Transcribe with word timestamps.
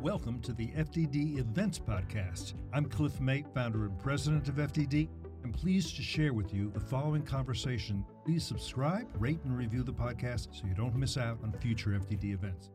Welcome 0.00 0.40
to 0.40 0.52
the 0.52 0.66
FDD 0.68 1.38
Events 1.38 1.78
Podcast. 1.78 2.52
I'm 2.74 2.84
Cliff 2.84 3.18
May, 3.18 3.46
founder 3.54 3.86
and 3.86 3.98
president 3.98 4.46
of 4.46 4.56
FDD. 4.56 5.08
I'm 5.42 5.52
pleased 5.52 5.96
to 5.96 6.02
share 6.02 6.34
with 6.34 6.52
you 6.52 6.70
the 6.70 6.80
following 6.80 7.22
conversation. 7.22 8.04
Please 8.22 8.44
subscribe, 8.44 9.08
rate, 9.18 9.40
and 9.44 9.56
review 9.56 9.82
the 9.82 9.94
podcast 9.94 10.48
so 10.52 10.66
you 10.66 10.74
don't 10.74 10.94
miss 10.94 11.16
out 11.16 11.38
on 11.42 11.50
future 11.62 11.90
FDD 11.90 12.34
events. 12.34 12.68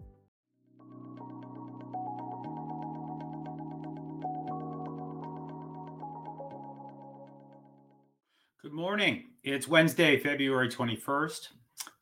Good 8.64 8.74
morning. 8.74 9.26
It's 9.44 9.68
Wednesday, 9.68 10.18
February 10.18 10.70
21st. 10.70 11.50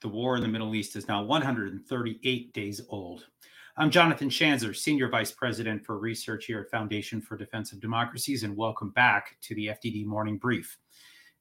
The 0.01 0.07
war 0.07 0.37
in 0.37 0.41
the 0.41 0.47
Middle 0.47 0.73
East 0.75 0.95
is 0.95 1.09
now 1.09 1.23
138 1.23 2.53
days 2.53 2.81
old. 2.87 3.25
I'm 3.79 3.89
Jonathan 3.89 4.29
Schanzer, 4.29 4.75
Senior 4.75 5.07
Vice 5.07 5.31
President 5.31 5.85
for 5.85 5.97
Research 5.97 6.47
here 6.47 6.59
at 6.59 6.69
Foundation 6.69 7.21
for 7.21 7.37
Defense 7.37 7.71
of 7.71 7.79
Democracies, 7.79 8.43
and 8.43 8.57
welcome 8.57 8.89
back 8.89 9.37
to 9.39 9.55
the 9.55 9.67
FDD 9.67 10.05
Morning 10.05 10.37
Brief. 10.37 10.77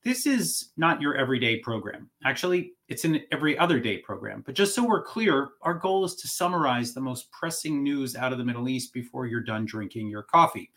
This 0.04 0.24
is 0.24 0.70
not 0.76 1.00
your 1.00 1.16
everyday 1.16 1.58
program. 1.58 2.08
Actually, 2.24 2.74
it's 2.86 3.04
an 3.04 3.22
every 3.32 3.58
other 3.58 3.80
day 3.80 3.98
program. 3.98 4.44
But 4.46 4.54
just 4.54 4.72
so 4.72 4.86
we're 4.86 5.02
clear, 5.02 5.48
our 5.62 5.74
goal 5.74 6.04
is 6.04 6.14
to 6.14 6.28
summarize 6.28 6.94
the 6.94 7.00
most 7.00 7.28
pressing 7.32 7.82
news 7.82 8.14
out 8.14 8.30
of 8.30 8.38
the 8.38 8.44
Middle 8.44 8.68
East 8.68 8.94
before 8.94 9.26
you're 9.26 9.40
done 9.40 9.64
drinking 9.64 10.06
your 10.06 10.22
coffee. 10.22 10.70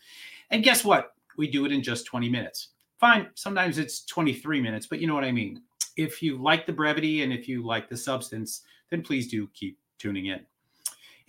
And 0.50 0.64
guess 0.64 0.84
what? 0.84 1.14
We 1.38 1.48
do 1.48 1.64
it 1.64 1.70
in 1.70 1.80
just 1.80 2.06
20 2.06 2.28
minutes. 2.28 2.70
Fine, 2.98 3.28
sometimes 3.34 3.78
it's 3.78 4.04
23 4.06 4.60
minutes, 4.60 4.88
but 4.88 4.98
you 4.98 5.06
know 5.06 5.14
what 5.14 5.22
I 5.22 5.30
mean. 5.30 5.62
If 5.96 6.24
you 6.24 6.42
like 6.42 6.66
the 6.66 6.72
brevity 6.72 7.22
and 7.22 7.32
if 7.32 7.46
you 7.46 7.64
like 7.64 7.88
the 7.88 7.96
substance, 7.96 8.62
then 8.90 9.02
please 9.02 9.28
do 9.28 9.48
keep 9.54 9.78
tuning 10.00 10.26
in. 10.26 10.40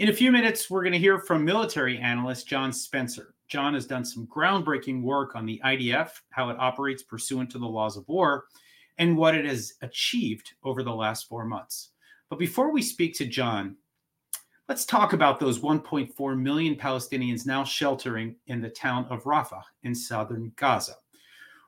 In 0.04 0.10
a 0.10 0.14
few 0.14 0.34
minutes, 0.34 0.70
we're 0.70 0.84
going 0.84 0.92
to 0.92 1.00
hear 1.00 1.18
from 1.18 1.46
military 1.46 1.98
analyst 1.98 2.46
John 2.46 2.74
Spencer. 2.74 3.36
John 3.48 3.74
has 3.74 3.86
done 3.86 4.04
some 4.04 4.28
groundbreaking 4.28 5.02
work 5.02 5.34
on 5.34 5.46
the 5.46 5.62
IDF, 5.64 6.10
how 6.30 6.50
it 6.50 6.58
operates 6.60 7.02
pursuant 7.02 7.50
to 7.52 7.58
the 7.58 7.66
laws 7.66 7.96
of 7.96 8.06
war, 8.10 8.44
and 8.98 9.16
what 9.16 9.34
it 9.34 9.46
has 9.46 9.76
achieved 9.82 10.56
over 10.66 10.84
the 10.84 10.94
last 10.94 11.30
four 11.30 11.46
months. 11.46 11.92
But 12.30 12.38
before 12.38 12.70
we 12.70 12.82
speak 12.82 13.16
to 13.16 13.26
John, 13.26 13.78
let's 14.68 14.84
talk 14.84 15.14
about 15.14 15.40
those 15.40 15.60
1.4 15.60 16.38
million 16.38 16.76
Palestinians 16.76 17.46
now 17.46 17.64
sheltering 17.64 18.36
in 18.48 18.60
the 18.60 18.72
town 18.72 19.06
of 19.10 19.24
Rafah 19.24 19.64
in 19.84 19.96
southern 19.96 20.52
Gaza. 20.58 20.96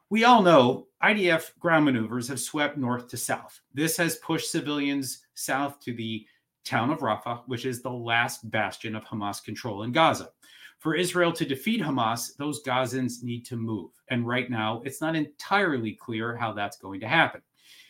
We 0.10 0.26
all 0.26 0.42
know 0.42 0.88
IDF 1.02 1.58
ground 1.58 1.86
maneuvers 1.86 2.28
have 2.28 2.42
swept 2.42 2.78
north 2.78 3.08
to 3.08 3.18
south. 3.18 3.62
This 3.74 3.96
has 3.96 4.18
pushed 4.18 4.52
civilians 4.52 5.26
south 5.36 5.80
to 5.86 5.94
the 5.94 6.28
town 6.66 6.90
of 6.90 7.00
Rafah, 7.00 7.44
which 7.48 7.66
is 7.66 7.82
the 7.82 7.92
last 7.92 8.50
bastion 8.50 8.96
of 8.96 9.06
Hamas 9.06 9.44
control 9.44 9.84
in 9.84 9.92
Gaza. 9.92 10.30
For 10.80 10.96
Israel 10.96 11.32
to 11.34 11.46
defeat 11.46 11.82
Hamas, 11.82 12.36
those 12.38 12.62
Gazans 12.64 13.24
need 13.24 13.46
to 13.46 13.56
move. 13.56 13.92
And 14.10 14.28
right 14.28 14.50
now, 14.50 14.82
it's 14.86 15.02
not 15.02 15.16
entirely 15.16 15.94
clear 15.94 16.36
how 16.36 16.54
that's 16.54 16.78
going 16.78 17.00
to 17.00 17.08
happen. 17.08 17.42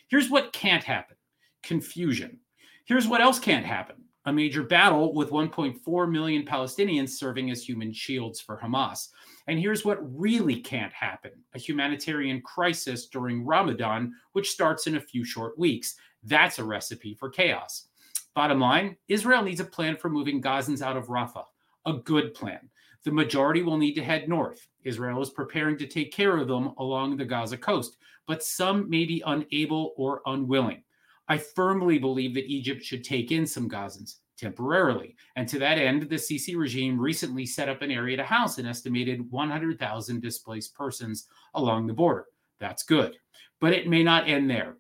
Here's 0.08 0.30
what 0.30 0.54
can't 0.54 0.84
happen 0.84 1.18
confusion. 1.64 2.40
Here's 2.86 3.08
what 3.08 3.22
else 3.22 3.40
can't 3.40 3.66
happen 3.66 3.96
a 4.28 4.34
major 4.34 4.64
battle 4.64 5.14
with 5.14 5.30
1.4 5.30 6.12
million 6.12 6.44
Palestinians 6.44 7.10
serving 7.10 7.52
as 7.52 7.64
human 7.64 7.94
shields 7.94 8.42
for 8.42 8.58
Hamas. 8.58 9.10
And 9.48 9.60
here's 9.60 9.86
what 9.86 10.00
really 10.18 10.62
can't 10.62 10.94
happen 10.94 11.32
a 11.54 11.60
humanitarian 11.60 12.42
crisis 12.42 13.08
during 13.08 13.46
Ramadan, 13.46 14.14
which 14.34 14.52
starts 14.52 14.88
in 14.88 14.96
a 14.96 15.02
few 15.02 15.24
short 15.24 15.58
weeks. 15.60 15.96
That's 16.24 16.58
a 16.58 16.64
recipe 16.64 17.14
for 17.14 17.30
chaos. 17.30 17.88
Bottom 18.36 18.60
line 18.60 18.98
Israel 19.08 19.44
needs 19.44 19.62
a 19.62 19.66
plan 19.66 19.96
for 19.96 20.10
moving 20.10 20.42
Gazans 20.42 20.82
out 20.82 20.98
of 20.98 21.08
Rafah, 21.08 21.46
a 21.86 21.94
good 21.94 22.34
plan. 22.34 22.70
The 23.06 23.12
majority 23.12 23.64
will 23.64 23.78
need 23.78 23.94
to 23.94 24.04
head 24.04 24.28
north. 24.28 24.68
Israel 24.84 25.22
is 25.22 25.30
preparing 25.30 25.78
to 25.78 25.88
take 25.88 26.12
care 26.12 26.36
of 26.38 26.50
them 26.50 26.74
along 26.78 27.16
the 27.16 27.24
Gaza 27.24 27.58
coast, 27.58 27.96
but 28.28 28.44
some 28.44 28.90
may 28.90 29.06
be 29.06 29.24
unable 29.26 29.94
or 29.96 30.22
unwilling. 30.26 30.84
I 31.30 31.38
firmly 31.38 31.98
believe 31.98 32.34
that 32.34 32.52
Egypt 32.52 32.84
should 32.84 33.06
take 33.06 33.32
in 33.32 33.48
some 33.48 33.70
Gazans 33.70 34.16
temporarily. 34.38 35.16
And 35.38 35.48
to 35.48 35.60
that 35.60 35.78
end, 35.78 36.10
the 36.10 36.16
Sisi 36.16 36.58
regime 36.58 37.00
recently 37.00 37.46
set 37.46 37.70
up 37.70 37.82
an 37.82 37.92
area 37.92 38.18
to 38.18 38.24
house 38.24 38.58
an 38.58 38.66
estimated 38.66 39.32
100,000 39.32 40.22
displaced 40.22 40.76
persons 40.76 41.28
along 41.54 41.88
the 41.88 41.94
border. 41.94 42.26
That's 42.60 42.84
good. 42.84 43.16
But 43.62 43.72
it 43.72 43.88
may 43.88 44.04
not 44.04 44.28
end 44.28 44.50
there 44.50 44.76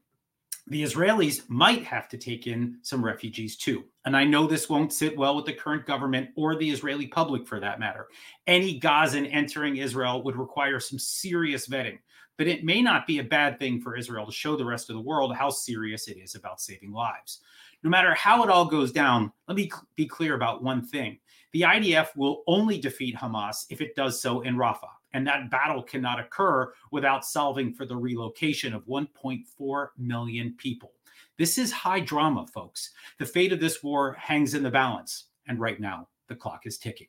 the 0.68 0.82
Israelis 0.82 1.48
might 1.48 1.84
have 1.84 2.10
to 2.10 2.18
take 2.18 2.48
in 2.48 2.80
some 2.82 3.06
refugees 3.06 3.56
too. 3.56 3.84
And 4.06 4.18
I 4.18 4.24
know 4.24 4.48
this 4.48 4.68
won't 4.68 4.94
sit 4.94 5.16
well 5.16 5.36
with 5.36 5.46
the 5.46 5.54
current 5.54 5.86
government 5.86 6.30
or 6.36 6.56
the 6.56 6.70
Israeli 6.70 7.08
public 7.08 7.48
for 7.48 7.60
that 7.60 7.80
matter. 7.80 8.08
Any 8.48 8.80
Gazan 8.80 9.28
entering 9.28 9.78
Israel 9.78 10.24
would 10.24 10.36
require 10.36 10.80
some 10.80 10.98
serious 10.98 11.68
vetting, 11.68 12.00
but 12.38 12.48
it 12.48 12.64
may 12.64 12.82
not 12.82 13.06
be 13.06 13.20
a 13.20 13.24
bad 13.24 13.60
thing 13.60 13.80
for 13.80 13.96
Israel 13.96 14.26
to 14.26 14.32
show 14.32 14.56
the 14.56 14.66
rest 14.66 14.90
of 14.90 14.96
the 14.96 15.02
world 15.02 15.36
how 15.36 15.52
serious 15.52 16.08
it 16.08 16.18
is 16.18 16.34
about 16.34 16.60
saving 16.60 16.92
lives. 16.92 17.42
No 17.84 17.90
matter 17.92 18.16
how 18.16 18.44
it 18.44 18.50
all 18.50 18.66
goes 18.66 18.92
down, 18.92 19.32
let 19.48 19.56
me 19.56 19.70
be 19.96 20.08
clear 20.08 20.34
about 20.34 20.64
one 20.64 20.84
thing. 20.84 21.20
The 21.54 21.62
IDF 21.62 22.08
will 22.16 22.44
only 22.48 22.80
defeat 22.80 23.16
Hamas 23.16 23.66
if 23.70 23.82
it 23.82 23.96
does 23.96 24.20
so 24.20 24.42
in 24.42 24.56
Rafah. 24.56 24.90
And 25.16 25.26
that 25.28 25.50
battle 25.50 25.82
cannot 25.82 26.20
occur 26.20 26.74
without 26.92 27.26
solving 27.26 27.74
for 27.74 27.86
the 27.86 27.96
relocation 27.96 28.74
of 28.74 28.86
1.4 28.86 29.88
million 29.98 30.54
people. 30.58 30.92
This 31.38 31.58
is 31.58 31.72
high 31.72 32.02
drama, 32.02 32.46
folks. 32.48 32.92
The 33.18 33.26
fate 33.26 33.54
of 33.54 33.62
this 33.62 33.82
war 33.82 34.18
hangs 34.20 34.56
in 34.56 34.62
the 34.62 34.70
balance. 34.70 35.28
And 35.48 35.58
right 35.58 35.80
now, 35.80 36.10
the 36.28 36.36
clock 36.36 36.66
is 36.66 36.78
ticking. 36.78 37.08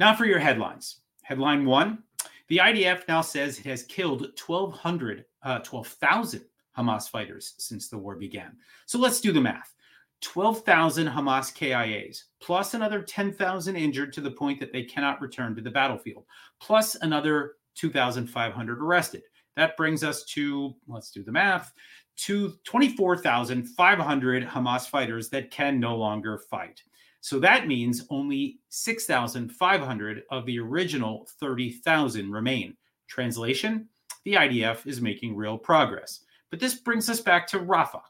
Now 0.00 0.12
for 0.12 0.24
your 0.24 0.40
headlines. 0.40 1.02
Headline 1.22 1.66
one 1.66 2.02
The 2.48 2.56
IDF 2.56 3.06
now 3.06 3.20
says 3.20 3.60
it 3.60 3.66
has 3.66 3.84
killed 3.84 4.22
1,200, 4.22 5.24
uh, 5.44 5.60
12,000 5.60 6.44
Hamas 6.76 7.08
fighters 7.08 7.54
since 7.58 7.90
the 7.90 7.98
war 7.98 8.16
began. 8.16 8.56
So 8.86 8.98
let's 8.98 9.20
do 9.20 9.30
the 9.30 9.40
math. 9.40 9.72
12,000 10.22 11.08
Hamas 11.08 11.52
KIAs, 11.52 12.24
plus 12.40 12.74
another 12.74 13.02
10,000 13.02 13.76
injured 13.76 14.12
to 14.12 14.20
the 14.20 14.30
point 14.30 14.58
that 14.60 14.72
they 14.72 14.84
cannot 14.84 15.20
return 15.20 15.54
to 15.54 15.62
the 15.62 15.70
battlefield, 15.70 16.24
plus 16.60 16.94
another 16.96 17.54
2,500 17.74 18.80
arrested. 18.80 19.22
That 19.56 19.76
brings 19.76 20.02
us 20.02 20.24
to, 20.26 20.74
let's 20.86 21.10
do 21.10 21.22
the 21.22 21.32
math, 21.32 21.72
to 22.16 22.54
24,500 22.64 24.46
Hamas 24.46 24.88
fighters 24.88 25.28
that 25.30 25.50
can 25.50 25.80
no 25.80 25.96
longer 25.96 26.38
fight. 26.38 26.82
So 27.20 27.38
that 27.40 27.66
means 27.68 28.06
only 28.10 28.58
6,500 28.70 30.22
of 30.30 30.46
the 30.46 30.58
original 30.58 31.28
30,000 31.40 32.30
remain. 32.30 32.76
Translation 33.08 33.88
The 34.24 34.34
IDF 34.34 34.86
is 34.86 35.00
making 35.00 35.36
real 35.36 35.58
progress. 35.58 36.20
But 36.50 36.60
this 36.60 36.74
brings 36.74 37.08
us 37.08 37.20
back 37.20 37.46
to 37.48 37.58
Rafah. 37.58 38.02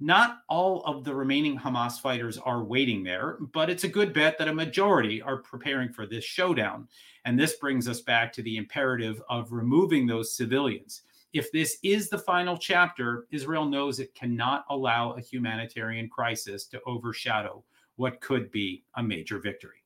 Not 0.00 0.38
all 0.48 0.82
of 0.82 1.04
the 1.04 1.14
remaining 1.14 1.58
Hamas 1.58 2.00
fighters 2.00 2.36
are 2.38 2.64
waiting 2.64 3.04
there, 3.04 3.38
but 3.52 3.70
it's 3.70 3.84
a 3.84 3.88
good 3.88 4.12
bet 4.12 4.38
that 4.38 4.48
a 4.48 4.54
majority 4.54 5.22
are 5.22 5.38
preparing 5.38 5.92
for 5.92 6.04
this 6.06 6.24
showdown. 6.24 6.88
And 7.24 7.38
this 7.38 7.54
brings 7.54 7.88
us 7.88 8.00
back 8.00 8.32
to 8.34 8.42
the 8.42 8.56
imperative 8.56 9.22
of 9.30 9.52
removing 9.52 10.06
those 10.06 10.36
civilians. 10.36 11.02
If 11.32 11.50
this 11.52 11.78
is 11.82 12.08
the 12.08 12.18
final 12.18 12.56
chapter, 12.56 13.26
Israel 13.30 13.64
knows 13.64 13.98
it 13.98 14.14
cannot 14.14 14.64
allow 14.68 15.12
a 15.12 15.20
humanitarian 15.20 16.08
crisis 16.08 16.66
to 16.66 16.80
overshadow 16.86 17.64
what 17.96 18.20
could 18.20 18.50
be 18.50 18.84
a 18.96 19.02
major 19.02 19.38
victory. 19.38 19.84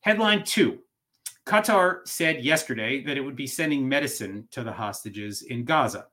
Headline 0.00 0.44
two 0.44 0.80
Qatar 1.46 2.06
said 2.06 2.44
yesterday 2.44 3.02
that 3.02 3.16
it 3.16 3.20
would 3.20 3.36
be 3.36 3.46
sending 3.46 3.88
medicine 3.88 4.46
to 4.52 4.62
the 4.62 4.72
hostages 4.72 5.42
in 5.42 5.64
Gaza. 5.64 6.06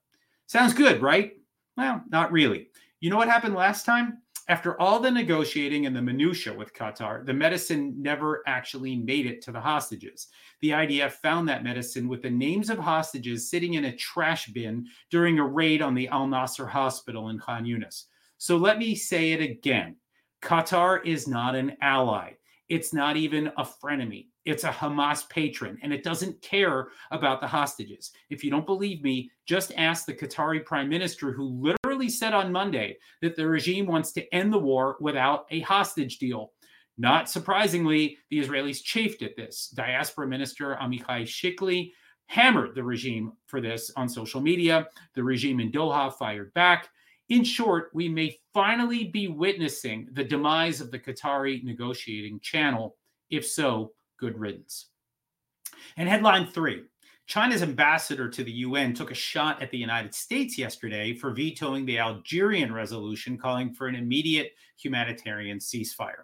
Sounds 0.47 0.73
good, 0.73 1.01
right? 1.01 1.33
Well, 1.77 2.01
not 2.09 2.31
really. 2.31 2.69
You 2.99 3.09
know 3.09 3.17
what 3.17 3.29
happened 3.29 3.55
last 3.55 3.85
time? 3.85 4.17
After 4.49 4.79
all 4.81 4.99
the 4.99 5.11
negotiating 5.11 5.85
and 5.85 5.95
the 5.95 6.01
minutia 6.01 6.53
with 6.53 6.73
Qatar, 6.73 7.23
the 7.25 7.33
medicine 7.33 7.93
never 7.97 8.41
actually 8.47 8.95
made 8.95 9.25
it 9.25 9.41
to 9.43 9.51
the 9.51 9.61
hostages. 9.61 10.27
The 10.61 10.71
IDF 10.71 11.11
found 11.11 11.47
that 11.47 11.63
medicine 11.63 12.07
with 12.07 12.23
the 12.23 12.31
names 12.31 12.69
of 12.69 12.79
hostages 12.79 13.49
sitting 13.49 13.75
in 13.75 13.85
a 13.85 13.95
trash 13.95 14.47
bin 14.47 14.87
during 15.11 15.37
a 15.37 15.47
raid 15.47 15.81
on 15.81 15.93
the 15.93 16.07
Al 16.07 16.27
Nasser 16.27 16.65
hospital 16.65 17.29
in 17.29 17.37
Khan 17.37 17.63
Yunis. 17.63 18.05
So 18.37 18.57
let 18.57 18.79
me 18.79 18.95
say 18.95 19.33
it 19.33 19.41
again. 19.41 19.95
Qatar 20.41 21.05
is 21.05 21.27
not 21.27 21.55
an 21.55 21.77
ally. 21.81 22.33
It's 22.69 22.93
not 22.93 23.17
even 23.17 23.47
a 23.57 23.65
frenemy. 23.65 24.27
It's 24.45 24.63
a 24.63 24.69
Hamas 24.69 25.27
patron, 25.29 25.77
and 25.81 25.91
it 25.91 26.03
doesn't 26.03 26.41
care 26.41 26.89
about 27.11 27.41
the 27.41 27.47
hostages. 27.47 28.11
If 28.29 28.43
you 28.43 28.51
don't 28.51 28.65
believe 28.65 29.03
me, 29.03 29.31
just 29.45 29.73
ask 29.75 30.05
the 30.05 30.13
Qatari 30.13 30.63
prime 30.63 30.87
minister, 30.87 31.31
who 31.31 31.45
literally 31.45 32.09
said 32.09 32.33
on 32.33 32.51
Monday 32.51 32.97
that 33.21 33.35
the 33.35 33.47
regime 33.47 33.85
wants 33.85 34.11
to 34.13 34.33
end 34.33 34.53
the 34.53 34.59
war 34.59 34.97
without 34.99 35.45
a 35.49 35.61
hostage 35.61 36.19
deal. 36.19 36.53
Not 36.97 37.29
surprisingly, 37.29 38.17
the 38.29 38.39
Israelis 38.39 38.83
chafed 38.83 39.23
at 39.23 39.35
this. 39.35 39.69
Diaspora 39.73 40.27
Minister 40.27 40.77
Amichai 40.81 41.23
Chikli 41.23 41.91
hammered 42.27 42.75
the 42.75 42.83
regime 42.83 43.33
for 43.47 43.61
this 43.61 43.89
on 43.95 44.07
social 44.07 44.41
media. 44.41 44.87
The 45.15 45.23
regime 45.23 45.59
in 45.59 45.71
Doha 45.71 46.13
fired 46.13 46.53
back. 46.53 46.89
In 47.29 47.43
short, 47.43 47.91
we 47.93 48.09
may 48.09 48.39
finally 48.53 49.05
be 49.05 49.27
witnessing 49.27 50.09
the 50.13 50.23
demise 50.23 50.81
of 50.81 50.89
the 50.89 50.99
Qatari 50.99 51.63
negotiating 51.63 52.39
channel 52.39 52.97
If 53.29 53.45
so, 53.45 53.93
good 54.17 54.37
riddance. 54.39 54.87
And 55.97 56.09
headline 56.09 56.47
three 56.47 56.83
China's 57.27 57.61
ambassador 57.61 58.27
to 58.27 58.43
the 58.43 58.51
UN 58.51 58.95
took 58.95 59.11
a 59.11 59.15
shot 59.15 59.61
at 59.61 59.69
the 59.69 59.77
United 59.77 60.15
States 60.15 60.57
yesterday 60.57 61.13
for 61.13 61.31
vetoing 61.31 61.85
the 61.85 61.99
Algerian 61.99 62.73
resolution 62.73 63.37
calling 63.37 63.71
for 63.71 63.85
an 63.85 63.93
immediate 63.93 64.53
humanitarian 64.81 65.59
ceasefire. 65.59 66.23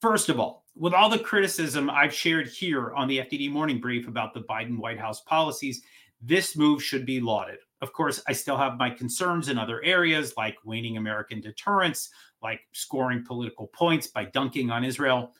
First 0.00 0.30
of 0.30 0.40
all, 0.40 0.64
with 0.74 0.94
all 0.94 1.10
the 1.10 1.18
criticism 1.18 1.90
I've 1.90 2.14
shared 2.14 2.48
here 2.48 2.94
on 2.94 3.08
the 3.08 3.18
FDD 3.18 3.50
morning 3.50 3.78
brief 3.78 4.08
about 4.08 4.32
the 4.32 4.40
Biden 4.40 4.78
White 4.78 4.98
House 4.98 5.20
policies, 5.20 5.82
this 6.22 6.56
move 6.56 6.82
should 6.82 7.04
be 7.04 7.20
lauded. 7.20 7.58
Of 7.82 7.92
course, 7.92 8.22
I 8.28 8.32
still 8.32 8.56
have 8.56 8.78
my 8.78 8.88
concerns 8.88 9.48
in 9.48 9.58
other 9.58 9.82
areas 9.82 10.34
like 10.36 10.56
waning 10.64 10.96
American 10.96 11.40
deterrence, 11.40 12.10
like 12.42 12.60
scoring 12.72 13.24
political 13.26 13.66
points 13.66 14.06
by 14.06 14.24
dunking 14.24 14.70
on 14.70 14.84
Israel. 14.84 15.34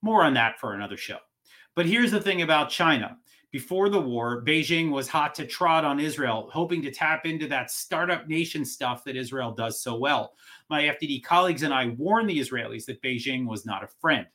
More 0.00 0.22
on 0.22 0.32
that 0.34 0.58
for 0.60 0.74
another 0.74 0.96
show. 0.96 1.18
But 1.74 1.86
here's 1.86 2.12
the 2.12 2.20
thing 2.20 2.42
about 2.42 2.70
China 2.70 3.18
before 3.50 3.88
the 3.88 4.00
war, 4.00 4.44
Beijing 4.44 4.90
was 4.90 5.08
hot 5.08 5.34
to 5.36 5.46
trot 5.46 5.84
on 5.84 5.98
Israel, 5.98 6.50
hoping 6.52 6.82
to 6.82 6.90
tap 6.90 7.24
into 7.24 7.48
that 7.48 7.70
startup 7.70 8.28
nation 8.28 8.64
stuff 8.64 9.04
that 9.04 9.16
Israel 9.16 9.52
does 9.52 9.80
so 9.80 9.96
well. 9.96 10.34
My 10.68 10.82
FDD 10.82 11.24
colleagues 11.24 11.62
and 11.62 11.72
I 11.72 11.88
warned 11.88 12.28
the 12.28 12.38
Israelis 12.38 12.84
that 12.86 13.02
Beijing 13.02 13.46
was 13.46 13.64
not 13.64 13.82
a 13.82 13.88
friend. 13.88 14.26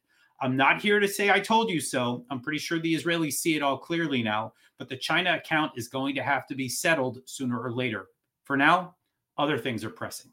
I'm 0.44 0.58
not 0.58 0.82
here 0.82 1.00
to 1.00 1.08
say 1.08 1.32
I 1.32 1.40
told 1.40 1.70
you 1.70 1.80
so. 1.80 2.26
I'm 2.30 2.42
pretty 2.42 2.60
sure 2.60 2.78
the 2.78 2.94
Israelis 2.94 3.36
see 3.36 3.56
it 3.56 3.64
all 3.64 3.78
clearly 3.78 4.22
now, 4.22 4.52
but 4.78 4.90
the 4.90 4.98
China 4.98 5.36
account 5.36 5.72
is 5.78 5.88
going 5.88 6.14
to 6.16 6.22
have 6.22 6.46
to 6.48 6.54
be 6.54 6.68
settled 6.68 7.20
sooner 7.24 7.62
or 7.62 7.72
later. 7.72 8.08
For 8.44 8.58
now, 8.58 8.98
other 9.38 9.58
things 9.58 9.86
are 9.86 9.90
pressing. 9.90 10.32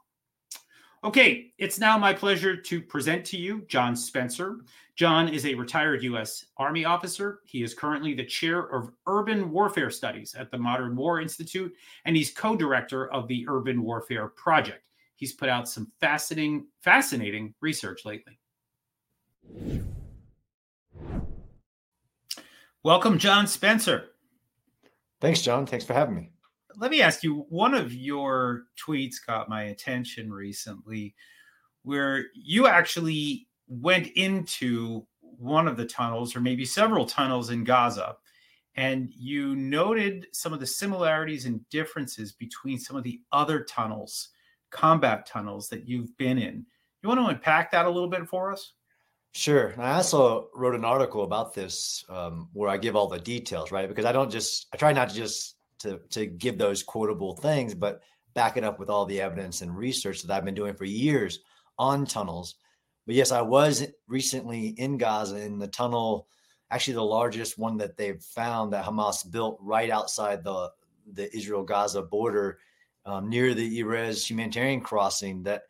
Okay, 1.04 1.52
it's 1.58 1.78
now 1.78 1.96
my 1.96 2.12
pleasure 2.12 2.56
to 2.56 2.82
present 2.82 3.24
to 3.26 3.36
you 3.36 3.64
John 3.68 3.94
Spencer. 3.94 4.58
John 4.96 5.28
is 5.28 5.46
a 5.46 5.54
retired 5.54 6.02
U.S. 6.02 6.44
Army 6.56 6.84
officer. 6.84 7.38
He 7.46 7.62
is 7.62 7.72
currently 7.72 8.12
the 8.12 8.26
chair 8.26 8.62
of 8.74 8.90
Urban 9.06 9.52
Warfare 9.52 9.90
Studies 9.90 10.34
at 10.34 10.50
the 10.50 10.58
Modern 10.58 10.96
War 10.96 11.20
Institute, 11.20 11.72
and 12.04 12.16
he's 12.16 12.32
co 12.32 12.56
director 12.56 13.12
of 13.12 13.28
the 13.28 13.46
Urban 13.48 13.80
Warfare 13.80 14.26
Project. 14.26 14.82
He's 15.14 15.34
put 15.34 15.48
out 15.48 15.68
some 15.68 15.92
fascinating, 16.00 16.66
fascinating 16.80 17.54
research 17.60 18.04
lately. 18.04 18.40
Welcome, 22.82 23.19
John 23.19 23.47
Spencer. 23.47 24.11
Thanks, 25.21 25.43
John. 25.43 25.67
Thanks 25.67 25.85
for 25.85 25.93
having 25.93 26.15
me 26.15 26.31
let 26.81 26.91
me 26.91 27.03
ask 27.03 27.23
you 27.23 27.47
one 27.50 27.75
of 27.75 27.93
your 27.93 28.65
tweets 28.82 29.17
caught 29.25 29.49
my 29.50 29.65
attention 29.65 30.32
recently 30.32 31.15
where 31.82 32.27
you 32.35 32.67
actually 32.67 33.47
went 33.69 34.06
into 34.09 35.06
one 35.21 35.69
of 35.69 35.77
the 35.77 35.85
tunnels 35.85 36.35
or 36.35 36.41
maybe 36.41 36.65
several 36.65 37.05
tunnels 37.05 37.50
in 37.50 37.65
Gaza 37.65 38.17
and 38.77 39.11
you 39.15 39.56
noted 39.56 40.27
some 40.32 40.53
of 40.53 40.61
the 40.61 40.67
similarities 40.67 41.44
and 41.44 41.69
differences 41.69 42.32
between 42.32 42.79
some 42.79 42.97
of 42.97 43.03
the 43.03 43.21
other 43.31 43.62
tunnels 43.65 44.31
combat 44.71 45.27
tunnels 45.27 45.69
that 45.69 45.87
you've 45.87 46.17
been 46.17 46.38
in 46.38 46.65
you 47.03 47.09
want 47.09 47.21
to 47.21 47.27
unpack 47.27 47.71
that 47.71 47.87
a 47.87 47.91
little 47.91 48.09
bit 48.09 48.27
for 48.27 48.53
us 48.53 48.73
Sure. 49.32 49.69
And 49.69 49.82
I 49.82 49.94
also 49.94 50.49
wrote 50.55 50.75
an 50.75 50.85
article 50.85 51.23
about 51.23 51.55
this 51.55 52.05
um, 52.09 52.49
where 52.53 52.69
I 52.69 52.77
give 52.77 52.97
all 52.97 53.06
the 53.09 53.19
details, 53.21 53.71
right? 53.71 53.88
Because 53.88 54.05
I 54.05 54.12
don't 54.12 54.31
just, 54.31 54.67
I 54.73 54.77
try 54.77 54.93
not 54.93 55.11
to 55.11 55.15
just 55.15 55.56
to 55.81 56.00
to 56.11 56.27
give 56.27 56.59
those 56.59 56.82
quotable 56.82 57.37
things, 57.37 57.75
but 57.75 58.00
back 58.35 58.56
it 58.56 58.65
up 58.65 58.79
with 58.79 58.91
all 58.91 59.06
the 59.06 59.21
evidence 59.21 59.61
and 59.62 59.77
research 59.77 60.23
that 60.23 60.35
I've 60.35 60.44
been 60.44 60.55
doing 60.55 60.75
for 60.75 60.85
years 60.85 61.41
on 61.79 62.06
tunnels. 62.06 62.56
But 63.06 63.15
yes, 63.15 63.32
I 63.32 63.41
was 63.41 63.87
recently 64.09 64.69
in 64.69 64.99
Gaza 64.99 65.41
in 65.41 65.59
the 65.59 65.69
tunnel, 65.69 66.27
actually 66.71 66.94
the 66.94 67.03
largest 67.05 67.56
one 67.59 67.77
that 67.79 67.97
they've 67.97 68.21
found 68.21 68.73
that 68.73 68.85
Hamas 68.85 69.29
built 69.31 69.59
right 69.61 69.91
outside 69.91 70.43
the 70.44 70.71
the 71.12 71.35
Israel 71.35 71.62
Gaza 71.62 72.03
border, 72.03 72.59
um, 73.06 73.29
near 73.29 73.55
the 73.55 73.81
Erez 73.81 74.29
humanitarian 74.29 74.81
crossing. 74.81 75.44
That 75.44 75.62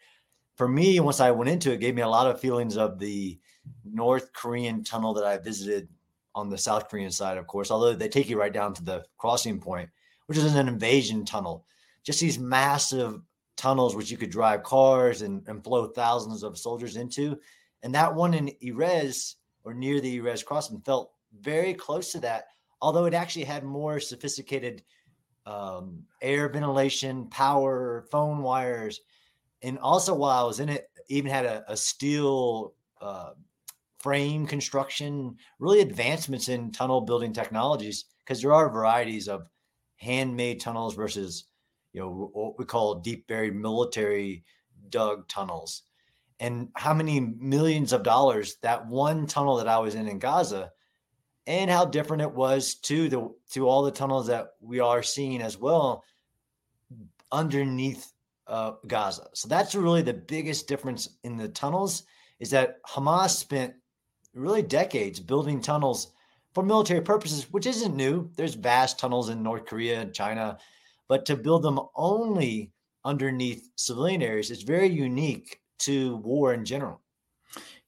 for 0.56 0.66
me, 0.66 0.98
once 0.98 1.20
I 1.20 1.30
went 1.30 1.50
into 1.50 1.72
it, 1.72 1.80
gave 1.80 1.94
me 1.94 2.02
a 2.02 2.08
lot 2.08 2.26
of 2.26 2.40
feelings 2.40 2.76
of 2.76 2.98
the 2.98 3.38
North 3.84 4.32
Korean 4.32 4.84
tunnel 4.84 5.14
that 5.14 5.24
I 5.24 5.38
visited 5.38 5.88
on 6.34 6.48
the 6.48 6.58
South 6.58 6.88
Korean 6.88 7.10
side, 7.10 7.38
of 7.38 7.46
course. 7.46 7.70
Although 7.70 7.94
they 7.94 8.08
take 8.08 8.28
you 8.28 8.38
right 8.38 8.52
down 8.52 8.74
to 8.74 8.84
the 8.84 9.04
crossing 9.18 9.60
point, 9.60 9.90
which 10.26 10.38
is 10.38 10.54
an 10.54 10.68
invasion 10.68 11.24
tunnel. 11.24 11.64
Just 12.04 12.20
these 12.20 12.38
massive 12.38 13.20
tunnels 13.56 13.94
which 13.94 14.10
you 14.10 14.16
could 14.16 14.30
drive 14.30 14.62
cars 14.62 15.22
and, 15.22 15.46
and 15.48 15.62
flow 15.62 15.88
thousands 15.88 16.42
of 16.42 16.56
soldiers 16.56 16.96
into. 16.96 17.38
And 17.82 17.94
that 17.94 18.14
one 18.14 18.34
in 18.34 18.50
Erez 18.62 19.34
or 19.64 19.74
near 19.74 20.00
the 20.00 20.18
Erez 20.18 20.44
crossing 20.44 20.80
felt 20.80 21.12
very 21.40 21.74
close 21.74 22.12
to 22.12 22.20
that, 22.20 22.44
although 22.80 23.04
it 23.04 23.14
actually 23.14 23.44
had 23.44 23.64
more 23.64 24.00
sophisticated 24.00 24.82
um, 25.46 26.04
air 26.22 26.48
ventilation, 26.48 27.26
power, 27.28 28.06
phone 28.10 28.42
wires. 28.42 29.00
And 29.62 29.78
also, 29.78 30.14
while 30.14 30.44
I 30.44 30.46
was 30.46 30.60
in 30.60 30.68
it, 30.68 30.90
even 31.08 31.30
had 31.30 31.44
a, 31.44 31.64
a 31.68 31.76
steel 31.76 32.74
uh, 33.00 33.32
frame 34.00 34.46
construction, 34.46 35.36
really 35.58 35.80
advancements 35.80 36.48
in 36.48 36.72
tunnel 36.72 37.00
building 37.00 37.32
technologies, 37.32 38.06
because 38.24 38.42
there 38.42 38.52
are 38.52 38.70
varieties 38.70 39.28
of 39.28 39.46
handmade 39.96 40.60
tunnels 40.60 40.94
versus 40.94 41.44
you 41.92 42.00
know 42.00 42.30
what 42.32 42.58
we 42.58 42.64
call 42.64 42.96
deep 42.96 43.26
buried 43.26 43.54
military 43.54 44.44
dug 44.88 45.28
tunnels 45.28 45.82
and 46.38 46.68
how 46.74 46.94
many 46.94 47.20
millions 47.20 47.92
of 47.92 48.02
dollars 48.02 48.56
that 48.62 48.86
one 48.86 49.26
tunnel 49.26 49.56
that 49.56 49.68
I 49.68 49.78
was 49.78 49.94
in 49.94 50.08
in 50.08 50.18
Gaza 50.18 50.72
and 51.46 51.70
how 51.70 51.84
different 51.84 52.22
it 52.22 52.32
was 52.32 52.76
to 52.76 53.08
the 53.08 53.30
to 53.50 53.68
all 53.68 53.82
the 53.82 53.90
tunnels 53.90 54.28
that 54.28 54.52
we 54.60 54.80
are 54.80 55.02
seeing 55.02 55.42
as 55.42 55.58
well 55.58 56.04
underneath 57.30 58.12
uh, 58.46 58.72
Gaza. 58.86 59.28
So 59.34 59.48
that's 59.48 59.74
really 59.74 60.02
the 60.02 60.14
biggest 60.14 60.66
difference 60.66 61.08
in 61.22 61.36
the 61.36 61.48
tunnels 61.48 62.04
is 62.40 62.50
that 62.50 62.82
Hamas 62.84 63.30
spent 63.30 63.74
really 64.34 64.62
decades 64.62 65.20
building 65.20 65.60
tunnels 65.60 66.12
for 66.54 66.62
military 66.62 67.00
purposes, 67.00 67.46
which 67.52 67.66
isn't 67.66 67.94
new. 67.94 68.30
There's 68.36 68.54
vast 68.54 68.98
tunnels 68.98 69.28
in 69.28 69.42
North 69.42 69.66
Korea 69.66 70.00
and 70.00 70.14
China, 70.14 70.58
but 71.08 71.24
to 71.26 71.36
build 71.36 71.62
them 71.62 71.80
only 71.94 72.72
underneath 73.04 73.70
civilian 73.76 74.22
areas 74.22 74.50
is 74.50 74.62
very 74.62 74.88
unique 74.88 75.60
to 75.80 76.16
war 76.16 76.54
in 76.54 76.64
general. 76.64 77.00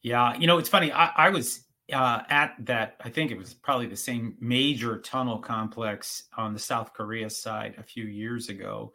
Yeah, 0.02 0.36
you 0.36 0.46
know, 0.46 0.58
it's 0.58 0.68
funny. 0.68 0.92
I, 0.92 1.06
I 1.16 1.28
was 1.28 1.64
uh, 1.92 2.22
at 2.28 2.54
that. 2.60 2.96
I 3.00 3.08
think 3.10 3.30
it 3.30 3.38
was 3.38 3.54
probably 3.54 3.86
the 3.86 3.96
same 3.96 4.36
major 4.40 4.98
tunnel 4.98 5.38
complex 5.38 6.24
on 6.36 6.52
the 6.52 6.58
South 6.58 6.92
Korea 6.92 7.30
side 7.30 7.74
a 7.78 7.82
few 7.82 8.04
years 8.04 8.48
ago. 8.48 8.92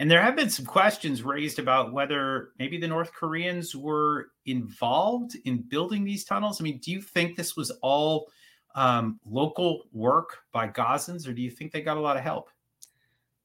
And 0.00 0.10
there 0.10 0.22
have 0.22 0.34
been 0.34 0.48
some 0.48 0.64
questions 0.64 1.22
raised 1.22 1.58
about 1.58 1.92
whether 1.92 2.52
maybe 2.58 2.78
the 2.78 2.88
North 2.88 3.12
Koreans 3.12 3.76
were 3.76 4.28
involved 4.46 5.36
in 5.44 5.58
building 5.58 6.04
these 6.04 6.24
tunnels. 6.24 6.58
I 6.58 6.64
mean, 6.64 6.78
do 6.78 6.90
you 6.90 7.02
think 7.02 7.36
this 7.36 7.54
was 7.54 7.70
all 7.82 8.30
um, 8.74 9.20
local 9.26 9.82
work 9.92 10.38
by 10.52 10.68
Gazans, 10.68 11.28
or 11.28 11.34
do 11.34 11.42
you 11.42 11.50
think 11.50 11.70
they 11.70 11.82
got 11.82 11.98
a 11.98 12.00
lot 12.00 12.16
of 12.16 12.22
help? 12.22 12.48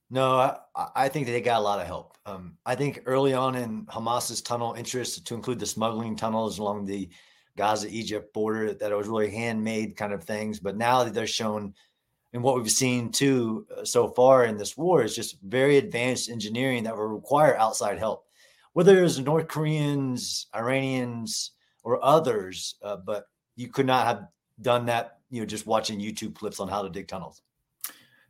No, 0.10 0.58
I, 0.74 0.88
I 0.96 1.10
think 1.10 1.28
they 1.28 1.42
got 1.42 1.60
a 1.60 1.62
lot 1.62 1.82
of 1.82 1.88
help. 1.88 2.18
Um, 2.26 2.58
I 2.66 2.74
think 2.74 3.02
early 3.06 3.34
on 3.34 3.56
in 3.56 3.86
Hamas's 3.90 4.42
tunnel 4.42 4.76
interest, 4.76 5.28
to 5.28 5.36
include 5.36 5.60
the 5.60 5.66
smuggling 5.66 6.16
tunnels 6.16 6.60
along 6.60 6.86
the 6.86 7.10
Gaza 7.58 7.90
Egypt 7.90 8.34
border, 8.34 8.74
that 8.74 8.92
it 8.94 8.96
was 8.96 9.10
really 9.10 9.30
handmade 9.30 9.98
kind 9.98 10.14
of 10.14 10.24
things. 10.24 10.62
But 10.62 10.78
now 10.78 11.04
that 11.04 11.14
they're 11.14 11.28
shown, 11.28 11.74
and 12.36 12.44
what 12.44 12.56
we've 12.56 12.70
seen 12.70 13.14
too 13.14 13.66
uh, 13.76 13.86
so 13.86 14.10
far 14.10 14.44
in 14.44 14.58
this 14.58 14.76
war 14.76 15.02
is 15.02 15.16
just 15.16 15.42
very 15.42 15.78
advanced 15.78 16.30
engineering 16.30 16.84
that 16.84 16.94
will 16.94 17.08
require 17.08 17.58
outside 17.58 17.98
help, 17.98 18.26
whether 18.74 19.02
it's 19.02 19.18
North 19.18 19.48
Koreans, 19.48 20.48
Iranians, 20.54 21.52
or 21.84 22.04
others. 22.04 22.76
Uh, 22.84 22.98
but 22.98 23.28
you 23.56 23.70
could 23.70 23.86
not 23.86 24.06
have 24.06 24.28
done 24.62 24.86
that, 24.88 25.20
you 25.30 25.40
know, 25.40 25.46
just 25.46 25.66
watching 25.66 25.98
YouTube 25.98 26.36
clips 26.36 26.60
on 26.60 26.68
how 26.68 26.82
to 26.82 26.90
dig 26.90 27.08
tunnels. 27.08 27.42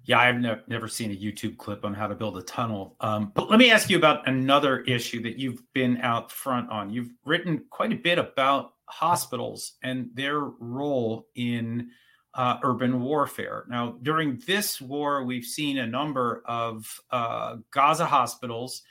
Yeah, 0.03 0.19
I've 0.19 0.39
ne- 0.39 0.61
never 0.67 0.87
seen 0.87 1.09
a 1.09 1.15
YouTube 1.15 1.57
clip 1.57 1.83
on 1.83 1.95
how 1.95 2.05
to 2.05 2.13
build 2.13 2.37
a 2.37 2.43
tunnel. 2.43 2.95
Um, 2.99 3.31
but 3.33 3.49
let 3.49 3.57
me 3.57 3.71
ask 3.71 3.89
you 3.89 3.97
about 3.97 4.27
another 4.27 4.81
issue 4.81 5.19
that 5.23 5.39
you've 5.39 5.63
been 5.73 5.97
out 6.01 6.31
front 6.31 6.69
on. 6.69 6.91
You've 6.91 7.09
written 7.25 7.65
quite 7.71 7.91
a 7.91 7.95
bit 7.95 8.19
about 8.19 8.73
hospitals 8.85 9.77
and 9.81 10.11
their 10.13 10.41
role 10.41 11.25
in 11.33 11.89
uh, 12.35 12.57
urban 12.63 13.01
warfare. 13.01 13.65
Now, 13.69 13.97
during 14.01 14.41
this 14.45 14.81
war, 14.81 15.23
we've 15.23 15.45
seen 15.45 15.77
a 15.77 15.87
number 15.87 16.43
of 16.45 16.85
uh, 17.09 17.57
Gaza 17.71 18.05
hospitals 18.05 18.83